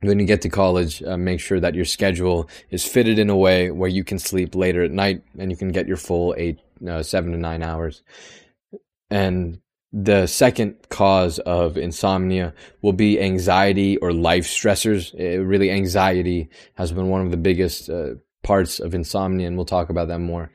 when 0.01 0.19
you 0.19 0.25
get 0.25 0.41
to 0.41 0.49
college, 0.49 1.01
uh, 1.03 1.17
make 1.17 1.39
sure 1.39 1.59
that 1.59 1.75
your 1.75 1.85
schedule 1.85 2.49
is 2.69 2.85
fitted 2.85 3.19
in 3.19 3.29
a 3.29 3.37
way 3.37 3.71
where 3.71 3.89
you 3.89 4.03
can 4.03 4.19
sleep 4.19 4.55
later 4.55 4.83
at 4.83 4.91
night 4.91 5.23
and 5.37 5.49
you 5.49 5.57
can 5.57 5.71
get 5.71 5.87
your 5.87 5.97
full 5.97 6.35
eight, 6.37 6.59
uh, 6.87 7.03
seven 7.03 7.31
to 7.31 7.37
nine 7.37 7.63
hours. 7.63 8.03
And 9.09 9.59
the 9.93 10.25
second 10.25 10.75
cause 10.89 11.37
of 11.39 11.77
insomnia 11.77 12.53
will 12.81 12.93
be 12.93 13.21
anxiety 13.21 13.97
or 13.97 14.11
life 14.11 14.45
stressors. 14.45 15.13
It, 15.13 15.37
really, 15.37 15.69
anxiety 15.69 16.49
has 16.73 16.91
been 16.91 17.09
one 17.09 17.21
of 17.21 17.29
the 17.29 17.37
biggest 17.37 17.91
uh, 17.91 18.15
parts 18.41 18.79
of 18.79 18.95
insomnia, 18.95 19.45
and 19.45 19.55
we'll 19.55 19.65
talk 19.65 19.89
about 19.89 20.07
that 20.07 20.19
more. 20.19 20.51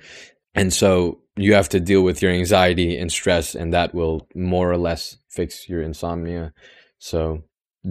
And 0.56 0.72
so 0.72 1.20
you 1.36 1.54
have 1.54 1.68
to 1.68 1.78
deal 1.78 2.02
with 2.02 2.20
your 2.20 2.32
anxiety 2.32 2.98
and 2.98 3.12
stress, 3.12 3.54
and 3.54 3.72
that 3.72 3.94
will 3.94 4.26
more 4.34 4.70
or 4.70 4.76
less 4.76 5.16
fix 5.28 5.68
your 5.68 5.82
insomnia. 5.82 6.52
So 6.98 7.44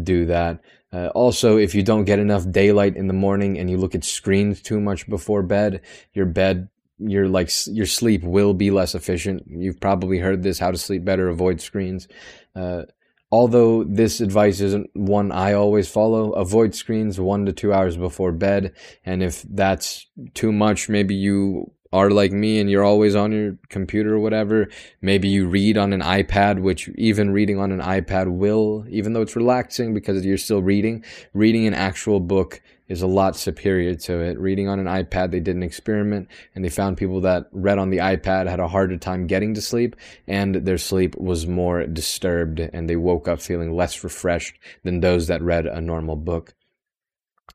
do 0.03 0.25
that. 0.25 0.59
Uh, 0.91 1.07
also, 1.07 1.57
if 1.57 1.73
you 1.73 1.81
don't 1.81 2.05
get 2.05 2.19
enough 2.19 2.49
daylight 2.51 2.97
in 2.97 3.07
the 3.07 3.13
morning 3.13 3.57
and 3.57 3.69
you 3.69 3.77
look 3.77 3.95
at 3.95 4.03
screens 4.03 4.61
too 4.61 4.81
much 4.81 5.07
before 5.09 5.43
bed, 5.43 5.81
your 6.13 6.25
bed 6.25 6.67
your 6.99 7.27
like 7.27 7.49
your 7.67 7.85
sleep 7.85 8.23
will 8.23 8.53
be 8.53 8.71
less 8.71 8.95
efficient. 8.95 9.43
You've 9.47 9.79
probably 9.79 10.19
heard 10.19 10.43
this: 10.43 10.59
how 10.59 10.71
to 10.71 10.77
sleep 10.77 11.03
better, 11.05 11.29
avoid 11.29 11.61
screens. 11.61 12.07
Uh, 12.55 12.83
although 13.31 13.83
this 13.83 14.21
advice 14.21 14.59
isn't 14.59 14.89
one 14.93 15.31
I 15.31 15.53
always 15.53 15.89
follow, 15.89 16.31
avoid 16.33 16.75
screens 16.75 17.19
one 17.19 17.45
to 17.45 17.53
two 17.53 17.73
hours 17.73 17.97
before 17.97 18.31
bed. 18.31 18.73
And 19.05 19.21
if 19.21 19.43
that's 19.43 20.07
too 20.33 20.51
much, 20.51 20.89
maybe 20.89 21.15
you 21.15 21.71
are 21.93 22.09
like 22.09 22.31
me 22.31 22.59
and 22.59 22.69
you're 22.69 22.83
always 22.83 23.15
on 23.15 23.31
your 23.31 23.57
computer 23.69 24.15
or 24.15 24.19
whatever. 24.19 24.67
Maybe 25.01 25.29
you 25.29 25.47
read 25.47 25.77
on 25.77 25.93
an 25.93 26.01
iPad, 26.01 26.61
which 26.61 26.89
even 26.95 27.31
reading 27.31 27.59
on 27.59 27.71
an 27.71 27.79
iPad 27.79 28.37
will, 28.37 28.85
even 28.89 29.13
though 29.13 29.21
it's 29.21 29.35
relaxing 29.35 29.93
because 29.93 30.25
you're 30.25 30.37
still 30.37 30.61
reading, 30.61 31.03
reading 31.33 31.65
an 31.65 31.73
actual 31.73 32.19
book 32.19 32.61
is 32.87 33.01
a 33.01 33.07
lot 33.07 33.35
superior 33.35 33.95
to 33.95 34.19
it. 34.19 34.39
Reading 34.39 34.67
on 34.67 34.79
an 34.79 34.85
iPad, 34.85 35.31
they 35.31 35.39
did 35.39 35.55
an 35.55 35.63
experiment 35.63 36.27
and 36.55 36.63
they 36.63 36.69
found 36.69 36.97
people 36.97 37.21
that 37.21 37.47
read 37.51 37.77
on 37.77 37.89
the 37.89 37.97
iPad 37.97 38.47
had 38.47 38.59
a 38.59 38.67
harder 38.67 38.97
time 38.97 39.27
getting 39.27 39.53
to 39.53 39.61
sleep 39.61 39.95
and 40.27 40.55
their 40.55 40.77
sleep 40.77 41.15
was 41.17 41.47
more 41.47 41.85
disturbed 41.85 42.59
and 42.59 42.89
they 42.89 42.95
woke 42.95 43.27
up 43.27 43.41
feeling 43.41 43.75
less 43.75 44.03
refreshed 44.03 44.57
than 44.83 44.99
those 44.99 45.27
that 45.27 45.41
read 45.41 45.65
a 45.65 45.81
normal 45.81 46.15
book. 46.15 46.53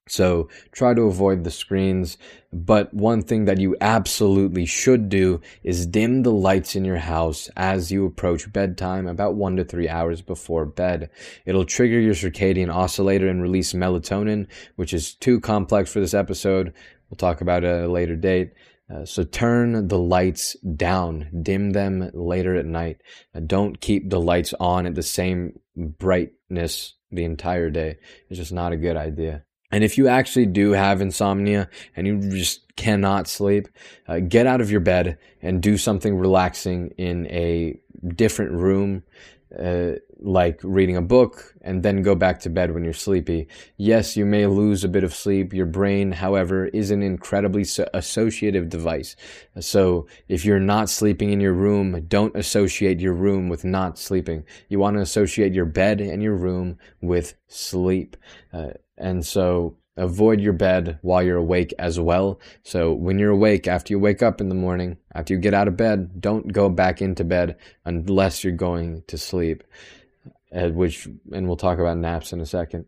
So 0.08 0.48
try 0.72 0.94
to 0.94 1.02
avoid 1.02 1.44
the 1.44 1.50
screens. 1.50 2.18
But 2.52 2.92
one 2.92 3.22
thing 3.22 3.44
that 3.44 3.58
you 3.58 3.76
absolutely 3.80 4.66
should 4.66 5.08
do 5.08 5.40
is 5.62 5.86
dim 5.86 6.22
the 6.22 6.32
lights 6.32 6.74
in 6.74 6.84
your 6.84 6.98
house 6.98 7.48
as 7.56 7.90
you 7.92 8.04
approach 8.04 8.52
bedtime 8.52 9.06
about 9.06 9.36
one 9.36 9.56
to 9.56 9.64
three 9.64 9.88
hours 9.88 10.20
before 10.20 10.66
bed. 10.66 11.08
It'll 11.46 11.64
trigger 11.64 12.00
your 12.00 12.14
circadian 12.14 12.72
oscillator 12.72 13.28
and 13.28 13.40
release 13.40 13.72
melatonin, 13.72 14.48
which 14.76 14.92
is 14.92 15.14
too 15.14 15.40
complex 15.40 15.92
for 15.92 16.00
this 16.00 16.14
episode. 16.14 16.74
We'll 17.08 17.16
talk 17.16 17.40
about 17.40 17.64
it 17.64 17.68
at 17.68 17.84
a 17.84 17.88
later 17.88 18.16
date. 18.16 18.52
Uh, 18.92 19.04
so 19.06 19.22
turn 19.22 19.88
the 19.88 19.98
lights 19.98 20.54
down, 20.76 21.28
dim 21.42 21.70
them 21.70 22.10
later 22.12 22.56
at 22.56 22.66
night. 22.66 23.00
Uh, 23.34 23.40
don't 23.40 23.80
keep 23.80 24.10
the 24.10 24.20
lights 24.20 24.52
on 24.60 24.84
at 24.84 24.94
the 24.94 25.02
same 25.02 25.58
brightness 25.76 26.94
the 27.10 27.24
entire 27.24 27.70
day. 27.70 27.96
It's 28.28 28.38
just 28.38 28.52
not 28.52 28.72
a 28.72 28.76
good 28.76 28.96
idea. 28.96 29.44
And 29.72 29.82
if 29.82 29.96
you 29.96 30.06
actually 30.06 30.46
do 30.46 30.72
have 30.72 31.00
insomnia 31.00 31.68
and 31.96 32.06
you 32.06 32.20
just 32.30 32.76
cannot 32.76 33.26
sleep, 33.26 33.68
uh, 34.06 34.20
get 34.20 34.46
out 34.46 34.60
of 34.60 34.70
your 34.70 34.80
bed 34.80 35.18
and 35.40 35.62
do 35.62 35.78
something 35.78 36.16
relaxing 36.16 36.88
in 36.98 37.26
a 37.28 37.78
different 38.14 38.52
room, 38.52 39.02
uh, 39.58 39.92
like 40.20 40.60
reading 40.62 40.96
a 40.96 41.02
book, 41.02 41.54
and 41.62 41.82
then 41.82 42.02
go 42.02 42.14
back 42.14 42.40
to 42.40 42.50
bed 42.50 42.72
when 42.72 42.84
you're 42.84 42.92
sleepy. 42.92 43.48
Yes, 43.76 44.16
you 44.16 44.24
may 44.24 44.46
lose 44.46 44.84
a 44.84 44.88
bit 44.88 45.04
of 45.04 45.14
sleep. 45.14 45.52
Your 45.52 45.66
brain, 45.66 46.12
however, 46.12 46.66
is 46.66 46.90
an 46.90 47.02
incredibly 47.02 47.64
so- 47.64 47.88
associative 47.92 48.68
device. 48.68 49.16
So 49.58 50.06
if 50.28 50.44
you're 50.44 50.60
not 50.60 50.90
sleeping 50.90 51.32
in 51.32 51.40
your 51.40 51.54
room, 51.54 52.04
don't 52.08 52.36
associate 52.36 53.00
your 53.00 53.14
room 53.14 53.48
with 53.48 53.64
not 53.64 53.98
sleeping. 53.98 54.44
You 54.68 54.78
want 54.78 54.96
to 54.96 55.02
associate 55.02 55.54
your 55.54 55.66
bed 55.66 56.00
and 56.00 56.22
your 56.22 56.36
room 56.36 56.78
with 57.00 57.34
sleep. 57.48 58.16
Uh, 58.52 58.70
and 58.96 59.24
so 59.24 59.76
avoid 59.96 60.40
your 60.40 60.52
bed 60.52 60.98
while 61.02 61.22
you're 61.22 61.36
awake 61.36 61.74
as 61.78 62.00
well. 62.00 62.40
So 62.62 62.92
when 62.92 63.18
you're 63.18 63.30
awake, 63.30 63.68
after 63.68 63.92
you 63.92 63.98
wake 63.98 64.22
up 64.22 64.40
in 64.40 64.48
the 64.48 64.54
morning, 64.54 64.96
after 65.14 65.34
you 65.34 65.40
get 65.40 65.54
out 65.54 65.68
of 65.68 65.76
bed, 65.76 66.20
don't 66.20 66.52
go 66.52 66.68
back 66.68 67.02
into 67.02 67.24
bed 67.24 67.56
unless 67.84 68.42
you're 68.42 68.52
going 68.54 69.02
to 69.08 69.18
sleep. 69.18 69.64
Uh, 70.54 70.68
which, 70.68 71.08
and 71.32 71.46
we'll 71.46 71.56
talk 71.56 71.78
about 71.78 71.96
naps 71.96 72.32
in 72.32 72.40
a 72.40 72.46
second. 72.46 72.84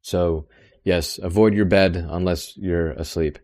So 0.00 0.46
yes, 0.84 1.18
avoid 1.18 1.52
your 1.52 1.66
bed 1.66 1.96
unless 1.96 2.56
you're 2.56 2.92
asleep. 2.92 3.38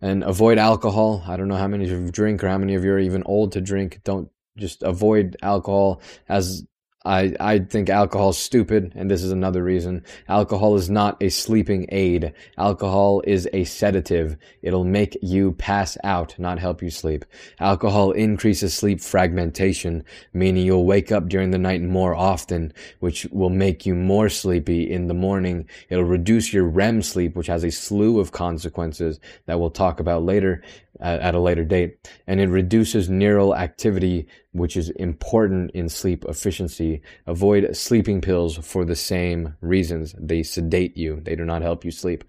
And 0.00 0.24
avoid 0.24 0.58
alcohol. 0.58 1.22
I 1.26 1.36
don't 1.36 1.48
know 1.48 1.56
how 1.56 1.68
many 1.68 1.84
of 1.84 1.90
you 1.90 2.10
drink 2.10 2.42
or 2.42 2.48
how 2.48 2.58
many 2.58 2.74
of 2.74 2.84
you 2.84 2.92
are 2.92 2.98
even 2.98 3.22
old 3.24 3.52
to 3.52 3.60
drink. 3.60 4.00
Don't 4.02 4.30
just 4.56 4.82
avoid 4.82 5.36
alcohol 5.42 6.00
as 6.28 6.64
I, 7.06 7.36
I 7.38 7.58
think 7.60 7.88
alcohol 7.88 8.30
is 8.30 8.38
stupid, 8.38 8.92
and 8.96 9.08
this 9.08 9.22
is 9.22 9.30
another 9.30 9.62
reason. 9.62 10.02
Alcohol 10.28 10.74
is 10.74 10.90
not 10.90 11.16
a 11.22 11.28
sleeping 11.28 11.86
aid. 11.90 12.32
Alcohol 12.58 13.22
is 13.24 13.48
a 13.52 13.62
sedative. 13.62 14.36
It'll 14.60 14.84
make 14.84 15.16
you 15.22 15.52
pass 15.52 15.96
out, 16.02 16.36
not 16.36 16.58
help 16.58 16.82
you 16.82 16.90
sleep. 16.90 17.24
Alcohol 17.60 18.10
increases 18.10 18.74
sleep 18.74 19.00
fragmentation, 19.00 20.04
meaning 20.32 20.66
you'll 20.66 20.84
wake 20.84 21.12
up 21.12 21.28
during 21.28 21.52
the 21.52 21.58
night 21.58 21.80
more 21.80 22.14
often, 22.14 22.72
which 22.98 23.24
will 23.30 23.50
make 23.50 23.86
you 23.86 23.94
more 23.94 24.28
sleepy 24.28 24.90
in 24.90 25.06
the 25.06 25.14
morning. 25.14 25.68
It'll 25.88 26.04
reduce 26.04 26.52
your 26.52 26.64
REM 26.64 27.02
sleep, 27.02 27.36
which 27.36 27.46
has 27.46 27.62
a 27.62 27.70
slew 27.70 28.18
of 28.18 28.32
consequences 28.32 29.20
that 29.46 29.60
we'll 29.60 29.70
talk 29.70 30.00
about 30.00 30.24
later 30.24 30.60
uh, 31.00 31.18
at 31.20 31.34
a 31.34 31.40
later 31.40 31.64
date. 31.64 32.10
And 32.26 32.40
it 32.40 32.48
reduces 32.48 33.08
neural 33.08 33.54
activity, 33.54 34.26
which 34.56 34.76
is 34.76 34.90
important 34.90 35.70
in 35.72 35.88
sleep 35.88 36.24
efficiency. 36.26 37.02
Avoid 37.26 37.76
sleeping 37.76 38.20
pills 38.20 38.56
for 38.56 38.84
the 38.84 38.96
same 38.96 39.54
reasons. 39.60 40.14
They 40.18 40.42
sedate 40.42 40.96
you. 40.96 41.20
They 41.22 41.36
do 41.36 41.44
not 41.44 41.62
help 41.62 41.84
you 41.84 41.90
sleep. 41.90 42.24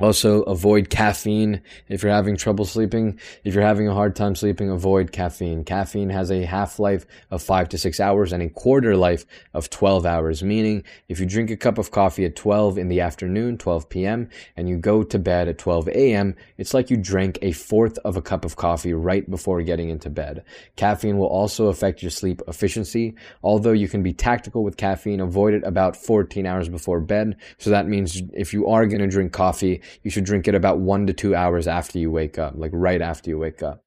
Also, 0.00 0.40
avoid 0.44 0.88
caffeine 0.88 1.60
if 1.88 2.02
you're 2.02 2.10
having 2.10 2.34
trouble 2.34 2.64
sleeping. 2.64 3.20
If 3.44 3.52
you're 3.52 3.62
having 3.62 3.88
a 3.88 3.94
hard 3.94 4.16
time 4.16 4.34
sleeping, 4.34 4.70
avoid 4.70 5.12
caffeine. 5.12 5.64
Caffeine 5.64 6.08
has 6.08 6.30
a 6.30 6.44
half 6.44 6.78
life 6.78 7.04
of 7.30 7.42
five 7.42 7.68
to 7.68 7.78
six 7.78 8.00
hours 8.00 8.32
and 8.32 8.42
a 8.42 8.48
quarter 8.48 8.96
life 8.96 9.26
of 9.52 9.68
12 9.68 10.06
hours, 10.06 10.42
meaning 10.42 10.82
if 11.08 11.20
you 11.20 11.26
drink 11.26 11.50
a 11.50 11.58
cup 11.58 11.76
of 11.76 11.90
coffee 11.90 12.24
at 12.24 12.36
12 12.36 12.78
in 12.78 12.88
the 12.88 13.00
afternoon, 13.00 13.58
12 13.58 13.90
p.m., 13.90 14.30
and 14.56 14.66
you 14.66 14.78
go 14.78 15.02
to 15.02 15.18
bed 15.18 15.46
at 15.46 15.58
12 15.58 15.88
a.m., 15.88 16.36
it's 16.56 16.72
like 16.72 16.88
you 16.88 16.96
drank 16.96 17.38
a 17.42 17.52
fourth 17.52 17.98
of 17.98 18.16
a 18.16 18.22
cup 18.22 18.46
of 18.46 18.56
coffee 18.56 18.94
right 18.94 19.28
before 19.28 19.60
getting 19.60 19.90
into 19.90 20.08
bed. 20.08 20.42
Caffeine 20.74 21.18
will 21.18 21.26
also 21.26 21.66
affect 21.66 22.02
your 22.02 22.10
sleep 22.10 22.40
efficiency. 22.48 23.14
Although 23.42 23.72
you 23.72 23.88
can 23.88 24.02
be 24.02 24.14
tactical 24.14 24.64
with 24.64 24.78
caffeine, 24.78 25.20
avoid 25.20 25.52
it 25.52 25.64
about 25.64 25.96
14 25.96 26.46
hours 26.46 26.70
before 26.70 27.00
bed. 27.00 27.36
So 27.58 27.68
that 27.70 27.86
means 27.86 28.22
if 28.32 28.54
you 28.54 28.68
are 28.68 28.86
going 28.86 29.00
to 29.00 29.06
drink 29.06 29.32
coffee, 29.32 29.81
you 30.02 30.10
should 30.10 30.24
drink 30.24 30.48
it 30.48 30.54
about 30.54 30.78
one 30.78 31.06
to 31.06 31.12
two 31.12 31.34
hours 31.34 31.66
after 31.66 31.98
you 31.98 32.10
wake 32.10 32.38
up, 32.38 32.54
like 32.56 32.70
right 32.74 33.00
after 33.00 33.30
you 33.30 33.38
wake 33.38 33.62
up. 33.62 33.84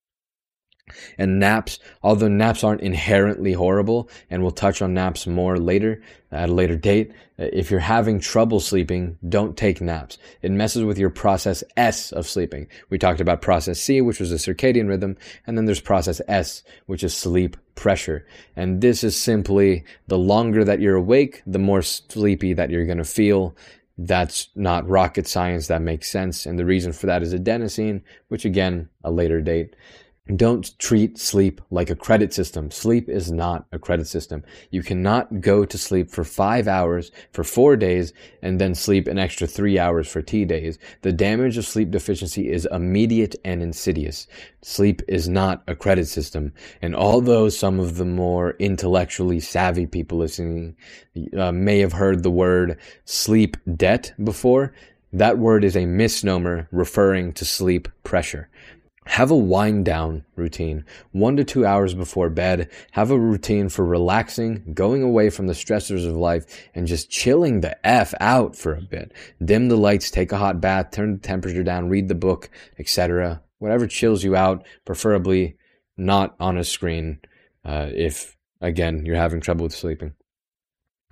And 1.17 1.39
naps, 1.39 1.79
although 2.03 2.27
naps 2.27 2.63
aren't 2.63 2.81
inherently 2.81 3.53
horrible, 3.53 4.08
and 4.29 4.43
we'll 4.43 4.51
touch 4.51 4.84
on 4.84 4.93
naps 4.93 5.25
more 5.25 5.58
later 5.58 6.03
at 6.31 6.49
a 6.49 6.53
later 6.53 6.75
date, 6.75 7.12
if 7.38 7.71
you're 7.71 7.79
having 7.79 8.19
trouble 8.19 8.60
sleeping, 8.60 9.17
don't 9.27 9.58
take 9.58 9.81
naps. 9.81 10.19
It 10.43 10.51
messes 10.51 10.84
with 10.84 10.99
your 10.99 11.10
process 11.10 11.63
S 11.75 12.12
of 12.12 12.27
sleeping. 12.27 12.67
We 12.91 12.99
talked 12.99 13.19
about 13.19 13.41
process 13.41 13.79
C, 13.81 13.99
which 14.01 14.19
was 14.19 14.29
the 14.29 14.36
circadian 14.36 14.88
rhythm, 14.88 15.17
and 15.47 15.58
then 15.58 15.65
there's 15.65 15.81
process 15.81 16.21
S, 16.27 16.62
which 16.86 17.03
is 17.03 17.17
sleep 17.17 17.58
pressure. 17.73 18.25
And 18.55 18.79
this 18.81 19.03
is 19.03 19.17
simply 19.17 19.86
the 20.08 20.19
longer 20.19 20.63
that 20.63 20.81
you're 20.81 20.95
awake, 20.95 21.41
the 21.47 21.60
more 21.60 21.81
sleepy 21.81 22.53
that 22.53 22.69
you're 22.69 22.86
going 22.86 22.99
to 22.99 23.03
feel. 23.03 23.55
That's 23.97 24.49
not 24.55 24.88
rocket 24.88 25.27
science. 25.27 25.67
That 25.67 25.81
makes 25.81 26.12
sense. 26.12 26.45
And 26.45 26.60
the 26.60 26.65
reason 26.65 26.91
for 26.91 27.05
that 27.05 27.23
is 27.23 27.34
adenosine, 27.34 28.01
which 28.27 28.45
again, 28.45 28.89
a 29.03 29.12
later 29.12 29.41
date. 29.41 29.75
Don't 30.34 30.78
treat 30.80 31.20
sleep 31.20 31.62
like 31.70 31.92
a 31.92 31.96
credit 31.96 32.34
system. 32.34 32.72
Sleep 32.72 33.10
is 33.10 33.32
not 33.32 33.68
a 33.72 33.78
credit 33.78 34.08
system. 34.08 34.44
You 34.72 34.82
cannot 34.82 35.40
go 35.40 35.66
to 35.66 35.78
sleep 35.78 36.10
for 36.10 36.24
five 36.24 36.68
hours 36.68 37.12
for 37.32 37.44
four 37.44 37.76
days 37.76 38.12
and 38.42 38.60
then 38.60 38.74
sleep 38.74 39.08
an 39.08 39.20
extra 39.20 39.46
three 39.46 39.78
hours 39.78 40.08
for 40.08 40.24
T 40.24 40.44
days. 40.44 40.80
The 41.04 41.14
damage 41.14 41.58
of 41.58 41.66
sleep 41.66 41.92
deficiency 41.92 42.52
is 42.52 42.68
immediate 42.72 43.36
and 43.46 43.62
insidious. 43.62 44.26
Sleep 44.64 45.04
is 45.08 45.30
not 45.30 45.62
a 45.68 45.76
credit 45.76 46.08
system. 46.08 46.54
And 46.82 46.96
although 46.96 47.50
some 47.50 47.80
of 47.80 47.98
the 47.98 48.06
more 48.06 48.56
intellectually 48.58 49.40
savvy 49.40 49.86
people 49.86 50.18
listening 50.18 50.76
uh, 51.38 51.52
may 51.52 51.80
have 51.80 51.94
heard 51.94 52.24
the 52.24 52.32
word 52.32 52.80
sleep 53.04 53.58
debt 53.76 54.12
before, 54.24 54.74
that 55.14 55.38
word 55.38 55.64
is 55.64 55.78
a 55.78 55.86
misnomer 55.86 56.68
referring 56.72 57.32
to 57.34 57.46
sleep 57.46 57.88
pressure. 58.04 58.50
Have 59.06 59.30
a 59.30 59.36
wind 59.36 59.86
down 59.86 60.26
routine. 60.36 60.84
One 61.12 61.38
to 61.38 61.44
two 61.44 61.65
hours 61.65 61.94
before 61.94 62.30
bed. 62.30 62.70
Have 62.91 63.12
a 63.12 63.20
routine 63.20 63.70
for 63.70 63.86
relaxing, 63.86 64.74
going 64.74 65.04
away 65.04 65.30
from 65.30 65.48
the 65.48 65.54
stressors 65.54 66.08
of 66.08 66.15
life, 66.15 66.46
and 66.74 66.88
just 66.88 67.10
chilling 67.10 67.62
the 67.62 67.86
F 67.86 68.13
out 68.20 68.56
for 68.56 68.74
a 68.74 68.82
bit. 68.82 69.13
Dim 69.44 69.70
the 69.70 69.78
lights, 69.78 70.10
take 70.10 70.32
a 70.32 70.38
hot 70.38 70.60
bath, 70.60 70.91
turn 70.91 71.13
the 71.13 71.20
temperature 71.20 71.63
down, 71.63 71.88
read 71.88 72.08
the 72.08 72.15
book, 72.15 72.50
etc. 72.80 73.41
Whatever 73.60 73.88
chills 73.88 74.24
you 74.24 74.36
out, 74.36 74.65
preferably 74.86 75.56
not 75.98 76.36
on 76.39 76.58
a 76.58 76.63
screen, 76.63 77.20
uh, 77.63 77.89
if, 77.94 78.36
again, 78.60 79.06
you're 79.06 79.15
having 79.15 79.39
trouble 79.39 79.63
with 79.63 79.74
sleeping. 79.74 80.13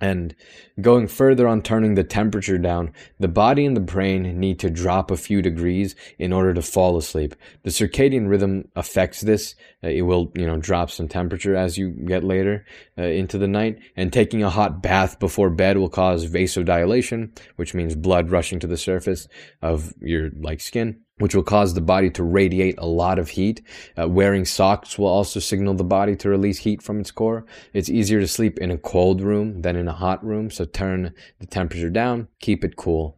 And 0.04 0.34
going 0.82 1.08
further 1.08 1.48
on 1.48 1.62
turning 1.62 1.94
the 1.94 2.04
temperature 2.04 2.58
down, 2.58 2.92
the 3.18 3.26
body 3.26 3.64
and 3.64 3.74
the 3.74 3.80
brain 3.80 4.38
need 4.38 4.58
to 4.58 4.68
drop 4.68 5.10
a 5.10 5.16
few 5.16 5.40
degrees 5.40 5.96
in 6.18 6.30
order 6.30 6.52
to 6.52 6.60
fall 6.60 6.98
asleep. 6.98 7.34
The 7.62 7.70
circadian 7.70 8.28
rhythm 8.28 8.68
affects 8.76 9.22
this. 9.22 9.54
Uh, 9.82 9.88
it 9.88 10.02
will, 10.02 10.30
you 10.34 10.46
know, 10.46 10.58
drop 10.58 10.90
some 10.90 11.08
temperature 11.08 11.56
as 11.56 11.78
you 11.78 11.88
get 11.88 12.22
later 12.22 12.66
uh, 12.98 13.04
into 13.04 13.38
the 13.38 13.48
night. 13.48 13.78
And 13.96 14.12
taking 14.12 14.42
a 14.42 14.50
hot 14.50 14.82
bath 14.82 15.18
before 15.18 15.48
bed 15.48 15.78
will 15.78 15.88
cause 15.88 16.26
vasodilation, 16.26 17.34
which 17.56 17.72
means 17.72 17.94
blood 17.94 18.30
rushing 18.30 18.58
to 18.60 18.66
the 18.66 18.76
surface 18.76 19.26
of 19.62 19.94
your 20.02 20.28
like 20.38 20.60
skin 20.60 21.03
which 21.18 21.34
will 21.34 21.44
cause 21.44 21.74
the 21.74 21.80
body 21.80 22.10
to 22.10 22.24
radiate 22.24 22.74
a 22.78 22.86
lot 22.86 23.18
of 23.18 23.30
heat. 23.30 23.62
Uh, 23.96 24.08
wearing 24.08 24.44
socks 24.44 24.98
will 24.98 25.06
also 25.06 25.38
signal 25.38 25.74
the 25.74 25.84
body 25.84 26.16
to 26.16 26.28
release 26.28 26.58
heat 26.58 26.82
from 26.82 26.98
its 26.98 27.12
core. 27.12 27.46
It's 27.72 27.88
easier 27.88 28.20
to 28.20 28.26
sleep 28.26 28.58
in 28.58 28.70
a 28.70 28.78
cold 28.78 29.20
room 29.20 29.62
than 29.62 29.76
in 29.76 29.86
a 29.86 29.92
hot 29.92 30.24
room, 30.24 30.50
so 30.50 30.64
turn 30.64 31.14
the 31.38 31.46
temperature 31.46 31.90
down, 31.90 32.28
keep 32.40 32.64
it 32.64 32.76
cool. 32.76 33.16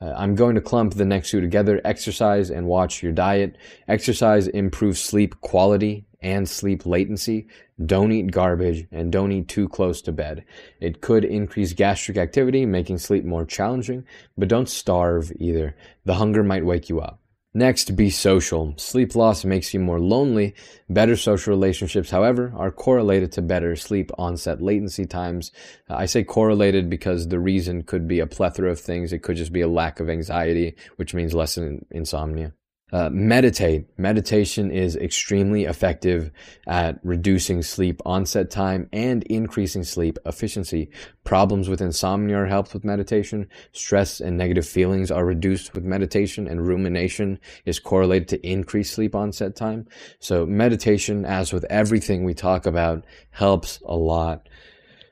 Uh, 0.00 0.12
I'm 0.16 0.34
going 0.34 0.56
to 0.56 0.60
clump 0.60 0.94
the 0.94 1.04
next 1.04 1.30
two 1.30 1.40
together 1.40 1.80
exercise 1.84 2.50
and 2.50 2.66
watch 2.66 3.02
your 3.02 3.12
diet. 3.12 3.56
Exercise 3.88 4.46
improves 4.48 5.00
sleep 5.00 5.40
quality 5.40 6.04
and 6.20 6.48
sleep 6.48 6.84
latency. 6.84 7.46
Don't 7.84 8.12
eat 8.12 8.32
garbage 8.32 8.86
and 8.90 9.12
don't 9.12 9.32
eat 9.32 9.48
too 9.48 9.68
close 9.68 10.02
to 10.02 10.12
bed. 10.12 10.44
It 10.80 11.00
could 11.00 11.24
increase 11.24 11.72
gastric 11.72 12.18
activity, 12.18 12.66
making 12.66 12.98
sleep 12.98 13.24
more 13.24 13.44
challenging, 13.44 14.04
but 14.36 14.48
don't 14.48 14.68
starve 14.68 15.32
either. 15.38 15.76
The 16.04 16.14
hunger 16.14 16.42
might 16.42 16.66
wake 16.66 16.88
you 16.88 17.00
up. 17.00 17.20
Next, 17.56 17.96
be 17.96 18.10
social. 18.10 18.74
Sleep 18.76 19.14
loss 19.14 19.42
makes 19.42 19.72
you 19.72 19.80
more 19.80 19.98
lonely. 19.98 20.54
Better 20.90 21.16
social 21.16 21.54
relationships, 21.54 22.10
however, 22.10 22.52
are 22.54 22.70
correlated 22.70 23.32
to 23.32 23.40
better 23.40 23.74
sleep 23.76 24.10
onset 24.18 24.60
latency 24.60 25.06
times. 25.06 25.52
Uh, 25.88 25.94
I 25.94 26.04
say 26.04 26.22
correlated 26.22 26.90
because 26.90 27.28
the 27.28 27.38
reason 27.38 27.82
could 27.82 28.06
be 28.06 28.20
a 28.20 28.26
plethora 28.26 28.70
of 28.70 28.78
things. 28.78 29.10
It 29.10 29.22
could 29.22 29.38
just 29.38 29.54
be 29.54 29.62
a 29.62 29.68
lack 29.68 30.00
of 30.00 30.10
anxiety, 30.10 30.76
which 30.96 31.14
means 31.14 31.32
less 31.32 31.56
insomnia. 31.56 32.52
Uh, 32.92 33.10
meditate. 33.10 33.84
Meditation 33.98 34.70
is 34.70 34.94
extremely 34.94 35.64
effective 35.64 36.30
at 36.68 37.00
reducing 37.02 37.60
sleep 37.60 38.00
onset 38.06 38.48
time 38.48 38.88
and 38.92 39.24
increasing 39.24 39.82
sleep 39.82 40.20
efficiency. 40.24 40.88
Problems 41.24 41.68
with 41.68 41.80
insomnia 41.80 42.36
are 42.36 42.46
helped 42.46 42.72
with 42.72 42.84
meditation. 42.84 43.48
Stress 43.72 44.20
and 44.20 44.38
negative 44.38 44.64
feelings 44.64 45.10
are 45.10 45.24
reduced 45.24 45.74
with 45.74 45.82
meditation 45.82 46.46
and 46.46 46.64
rumination 46.64 47.40
is 47.64 47.80
correlated 47.80 48.28
to 48.28 48.46
increased 48.48 48.94
sleep 48.94 49.16
onset 49.16 49.56
time. 49.56 49.88
So 50.20 50.46
meditation, 50.46 51.24
as 51.24 51.52
with 51.52 51.64
everything 51.68 52.22
we 52.22 52.34
talk 52.34 52.66
about, 52.66 53.04
helps 53.30 53.80
a 53.84 53.96
lot. 53.96 54.48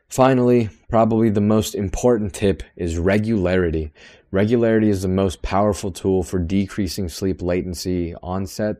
Finally, 0.09 0.69
probably 0.89 1.29
the 1.29 1.41
most 1.41 1.75
important 1.75 2.33
tip 2.35 2.63
is 2.77 2.99
regularity. 2.99 3.93
Regularity 4.35 4.91
is 4.91 5.03
the 5.03 5.07
most 5.07 5.43
powerful 5.43 5.93
tool 5.93 6.25
for 6.25 6.41
decreasing 6.41 7.09
sleep 7.09 7.41
latency 7.41 8.17
onset 8.21 8.79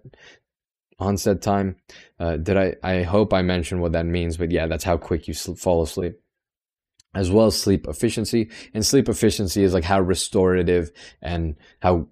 onset 0.99 1.43
time. 1.43 1.77
Uh, 2.19 2.39
did 2.39 2.57
I? 2.57 2.75
I 2.83 3.03
hope 3.05 3.33
I 3.33 3.43
mentioned 3.43 3.81
what 3.81 3.93
that 3.93 4.05
means, 4.05 4.37
but 4.37 4.51
yeah, 4.51 4.67
that's 4.67 4.83
how 4.83 4.97
quick 4.97 5.29
you 5.29 5.35
fall 5.35 5.85
asleep. 5.85 6.19
As 7.15 7.31
well 7.31 7.47
as 7.47 7.57
sleep 7.57 7.87
efficiency, 7.87 8.51
and 8.75 8.85
sleep 8.85 9.09
efficiency 9.09 9.63
is 9.63 9.73
like 9.73 9.85
how 9.85 10.01
restorative 10.01 10.91
and 11.23 11.55
how 11.79 12.09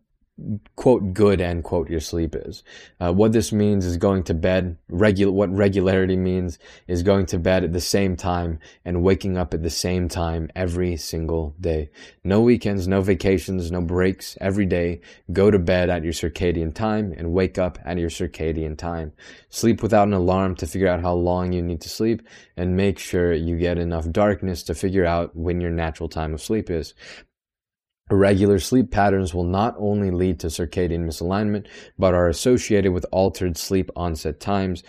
quote 0.76 1.12
good 1.12 1.40
end 1.40 1.62
quote 1.62 1.90
your 1.90 2.00
sleep 2.00 2.34
is. 2.34 2.64
Uh, 2.98 3.12
what 3.12 3.32
this 3.32 3.52
means 3.52 3.84
is 3.84 3.96
going 3.96 4.22
to 4.24 4.34
bed 4.34 4.76
regular. 4.88 5.32
What 5.32 5.54
regularity 5.54 6.16
means 6.16 6.58
is 6.88 7.02
going 7.02 7.26
to 7.26 7.38
bed 7.38 7.64
at 7.64 7.72
the 7.72 7.80
same 7.80 8.16
time 8.16 8.58
and 8.84 9.02
waking 9.02 9.36
up 9.36 9.52
at 9.54 9.62
the 9.62 9.70
same 9.70 10.08
time 10.08 10.50
every 10.56 10.96
single 10.96 11.54
day. 11.60 11.90
No 12.24 12.40
weekends, 12.40 12.88
no 12.88 13.02
vacations, 13.02 13.70
no 13.70 13.82
breaks. 13.82 14.36
Every 14.40 14.66
day, 14.66 15.00
go 15.32 15.50
to 15.50 15.58
bed 15.58 15.90
at 15.90 16.02
your 16.02 16.14
circadian 16.14 16.74
time 16.74 17.12
and 17.16 17.32
wake 17.32 17.58
up 17.58 17.78
at 17.84 17.98
your 17.98 18.10
circadian 18.10 18.76
time. 18.76 19.12
Sleep 19.50 19.82
without 19.82 20.08
an 20.08 20.14
alarm 20.14 20.56
to 20.56 20.66
figure 20.66 20.88
out 20.88 21.02
how 21.02 21.12
long 21.12 21.52
you 21.52 21.62
need 21.62 21.82
to 21.82 21.88
sleep, 21.88 22.22
and 22.56 22.76
make 22.76 22.98
sure 22.98 23.32
you 23.32 23.58
get 23.58 23.78
enough 23.78 24.10
darkness 24.10 24.62
to 24.64 24.74
figure 24.74 25.04
out 25.04 25.36
when 25.36 25.60
your 25.60 25.70
natural 25.70 26.08
time 26.08 26.32
of 26.34 26.42
sleep 26.42 26.70
is. 26.70 26.94
Irregular 28.10 28.58
sleep 28.58 28.90
patterns 28.90 29.32
will 29.32 29.44
not 29.44 29.74
only 29.78 30.10
lead 30.10 30.40
to 30.40 30.48
circadian 30.48 31.06
misalignment, 31.06 31.66
but 31.98 32.14
are 32.14 32.28
associated 32.28 32.92
with 32.92 33.06
altered 33.10 33.56
sleep 33.56 33.90
onset 33.96 34.38
times 34.40 34.82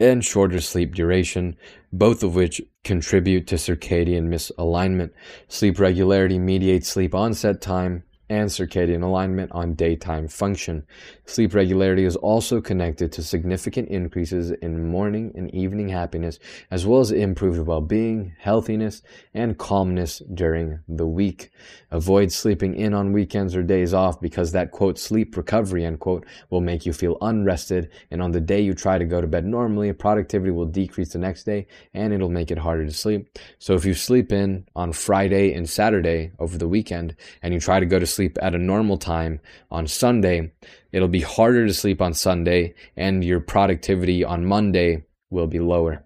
and 0.00 0.24
shorter 0.24 0.60
sleep 0.60 0.94
duration, 0.94 1.56
both 1.92 2.22
of 2.22 2.34
which 2.34 2.62
contribute 2.82 3.46
to 3.46 3.56
circadian 3.56 4.28
misalignment. 4.28 5.10
Sleep 5.48 5.78
regularity 5.78 6.38
mediates 6.38 6.88
sleep 6.88 7.14
onset 7.14 7.60
time, 7.60 8.02
and 8.28 8.48
circadian 8.48 9.02
alignment 9.02 9.52
on 9.52 9.74
daytime 9.74 10.28
function. 10.28 10.86
Sleep 11.26 11.54
regularity 11.54 12.04
is 12.04 12.16
also 12.16 12.60
connected 12.60 13.12
to 13.12 13.22
significant 13.22 13.88
increases 13.88 14.50
in 14.50 14.88
morning 14.88 15.32
and 15.34 15.54
evening 15.54 15.88
happiness, 15.88 16.38
as 16.70 16.86
well 16.86 17.00
as 17.00 17.10
improved 17.10 17.60
well-being, 17.60 18.34
healthiness, 18.38 19.02
and 19.34 19.58
calmness 19.58 20.22
during 20.32 20.78
the 20.88 21.06
week. 21.06 21.50
Avoid 21.90 22.32
sleeping 22.32 22.74
in 22.74 22.94
on 22.94 23.12
weekends 23.12 23.54
or 23.54 23.62
days 23.62 23.92
off 23.92 24.20
because 24.20 24.52
that 24.52 24.70
quote 24.70 24.98
sleep 24.98 25.36
recovery 25.36 25.84
end 25.84 26.00
quote 26.00 26.26
will 26.50 26.60
make 26.60 26.86
you 26.86 26.92
feel 26.92 27.18
unrested, 27.20 27.90
and 28.10 28.22
on 28.22 28.32
the 28.32 28.40
day 28.40 28.60
you 28.60 28.74
try 28.74 28.98
to 28.98 29.04
go 29.04 29.20
to 29.20 29.26
bed 29.26 29.44
normally, 29.44 29.92
productivity 29.92 30.50
will 30.50 30.66
decrease 30.66 31.12
the 31.12 31.18
next 31.18 31.44
day, 31.44 31.66
and 31.92 32.12
it'll 32.12 32.28
make 32.28 32.50
it 32.50 32.58
harder 32.58 32.84
to 32.84 32.92
sleep. 32.92 33.38
So 33.58 33.74
if 33.74 33.84
you 33.84 33.94
sleep 33.94 34.32
in 34.32 34.66
on 34.74 34.92
Friday 34.92 35.52
and 35.54 35.68
Saturday 35.68 36.32
over 36.38 36.58
the 36.58 36.68
weekend, 36.68 37.16
and 37.42 37.52
you 37.52 37.60
try 37.60 37.80
to 37.80 37.86
go 37.86 37.98
to 37.98 38.06
sleep 38.14 38.38
at 38.40 38.54
a 38.54 38.58
normal 38.58 38.98
time 38.98 39.40
on 39.70 39.86
Sunday, 39.86 40.52
it'll 40.92 41.08
be 41.08 41.20
harder 41.20 41.66
to 41.66 41.74
sleep 41.74 42.00
on 42.00 42.14
Sunday 42.14 42.74
and 42.96 43.24
your 43.24 43.40
productivity 43.40 44.24
on 44.24 44.46
Monday 44.46 45.04
will 45.30 45.46
be 45.46 45.60
lower. 45.60 46.04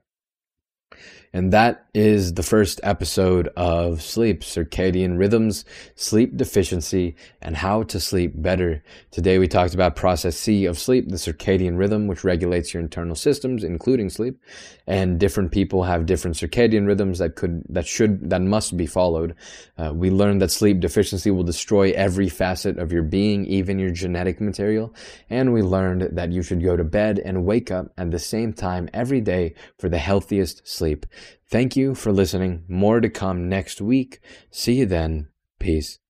And 1.33 1.53
that 1.53 1.85
is 1.93 2.35
the 2.35 2.43
first 2.43 2.81
episode 2.83 3.49
of 3.57 4.01
Sleep, 4.01 4.41
Circadian 4.41 5.19
Rhythms, 5.19 5.65
Sleep 5.95 6.37
Deficiency, 6.37 7.17
and 7.43 7.57
How 7.57 7.83
to 7.85 8.01
Sleep 8.01 8.33
Better. 8.35 8.83
Today 9.11 9.39
we 9.39 9.47
talked 9.47 9.75
about 9.75 9.95
process 9.95 10.37
C 10.37 10.65
of 10.65 10.79
sleep, 10.79 11.09
the 11.09 11.17
circadian 11.17 11.77
rhythm, 11.77 12.07
which 12.07 12.25
regulates 12.25 12.73
your 12.73 12.83
internal 12.83 13.15
systems, 13.15 13.63
including 13.63 14.09
sleep. 14.09 14.41
And 14.87 15.21
different 15.21 15.53
people 15.53 15.83
have 15.83 16.07
different 16.07 16.37
circadian 16.37 16.87
rhythms 16.87 17.19
that 17.19 17.37
could, 17.37 17.63
that 17.69 17.87
should, 17.87 18.31
that 18.31 18.41
must 18.41 18.77
be 18.77 18.87
followed. 18.87 19.35
Uh, 19.77 19.93
we 19.95 20.11
learned 20.11 20.41
that 20.41 20.51
sleep 20.51 20.81
deficiency 20.81 21.31
will 21.31 21.43
destroy 21.43 21.91
every 21.91 22.29
facet 22.29 22.79
of 22.79 22.91
your 22.91 23.03
being, 23.03 23.45
even 23.45 23.79
your 23.79 23.91
genetic 23.91 24.41
material. 24.41 24.95
And 25.29 25.53
we 25.53 25.63
learned 25.63 26.17
that 26.17 26.33
you 26.33 26.43
should 26.43 26.63
go 26.63 26.77
to 26.77 26.85
bed 26.85 27.19
and 27.19 27.45
wake 27.45 27.71
up 27.71 27.93
at 27.99 28.11
the 28.11 28.19
same 28.19 28.53
time 28.55 28.89
every 28.95 29.21
day 29.21 29.55
for 29.79 29.91
the 29.91 29.99
healthiest 29.99 30.67
sleep. 30.67 31.05
Thank 31.51 31.77
you 31.77 31.95
for 31.95 32.13
listening. 32.13 32.65
More 32.69 33.01
to 33.01 33.09
come 33.09 33.49
next 33.49 33.81
week. 33.81 34.21
See 34.51 34.75
you 34.75 34.87
then. 34.87 35.29
Peace. 35.59 35.99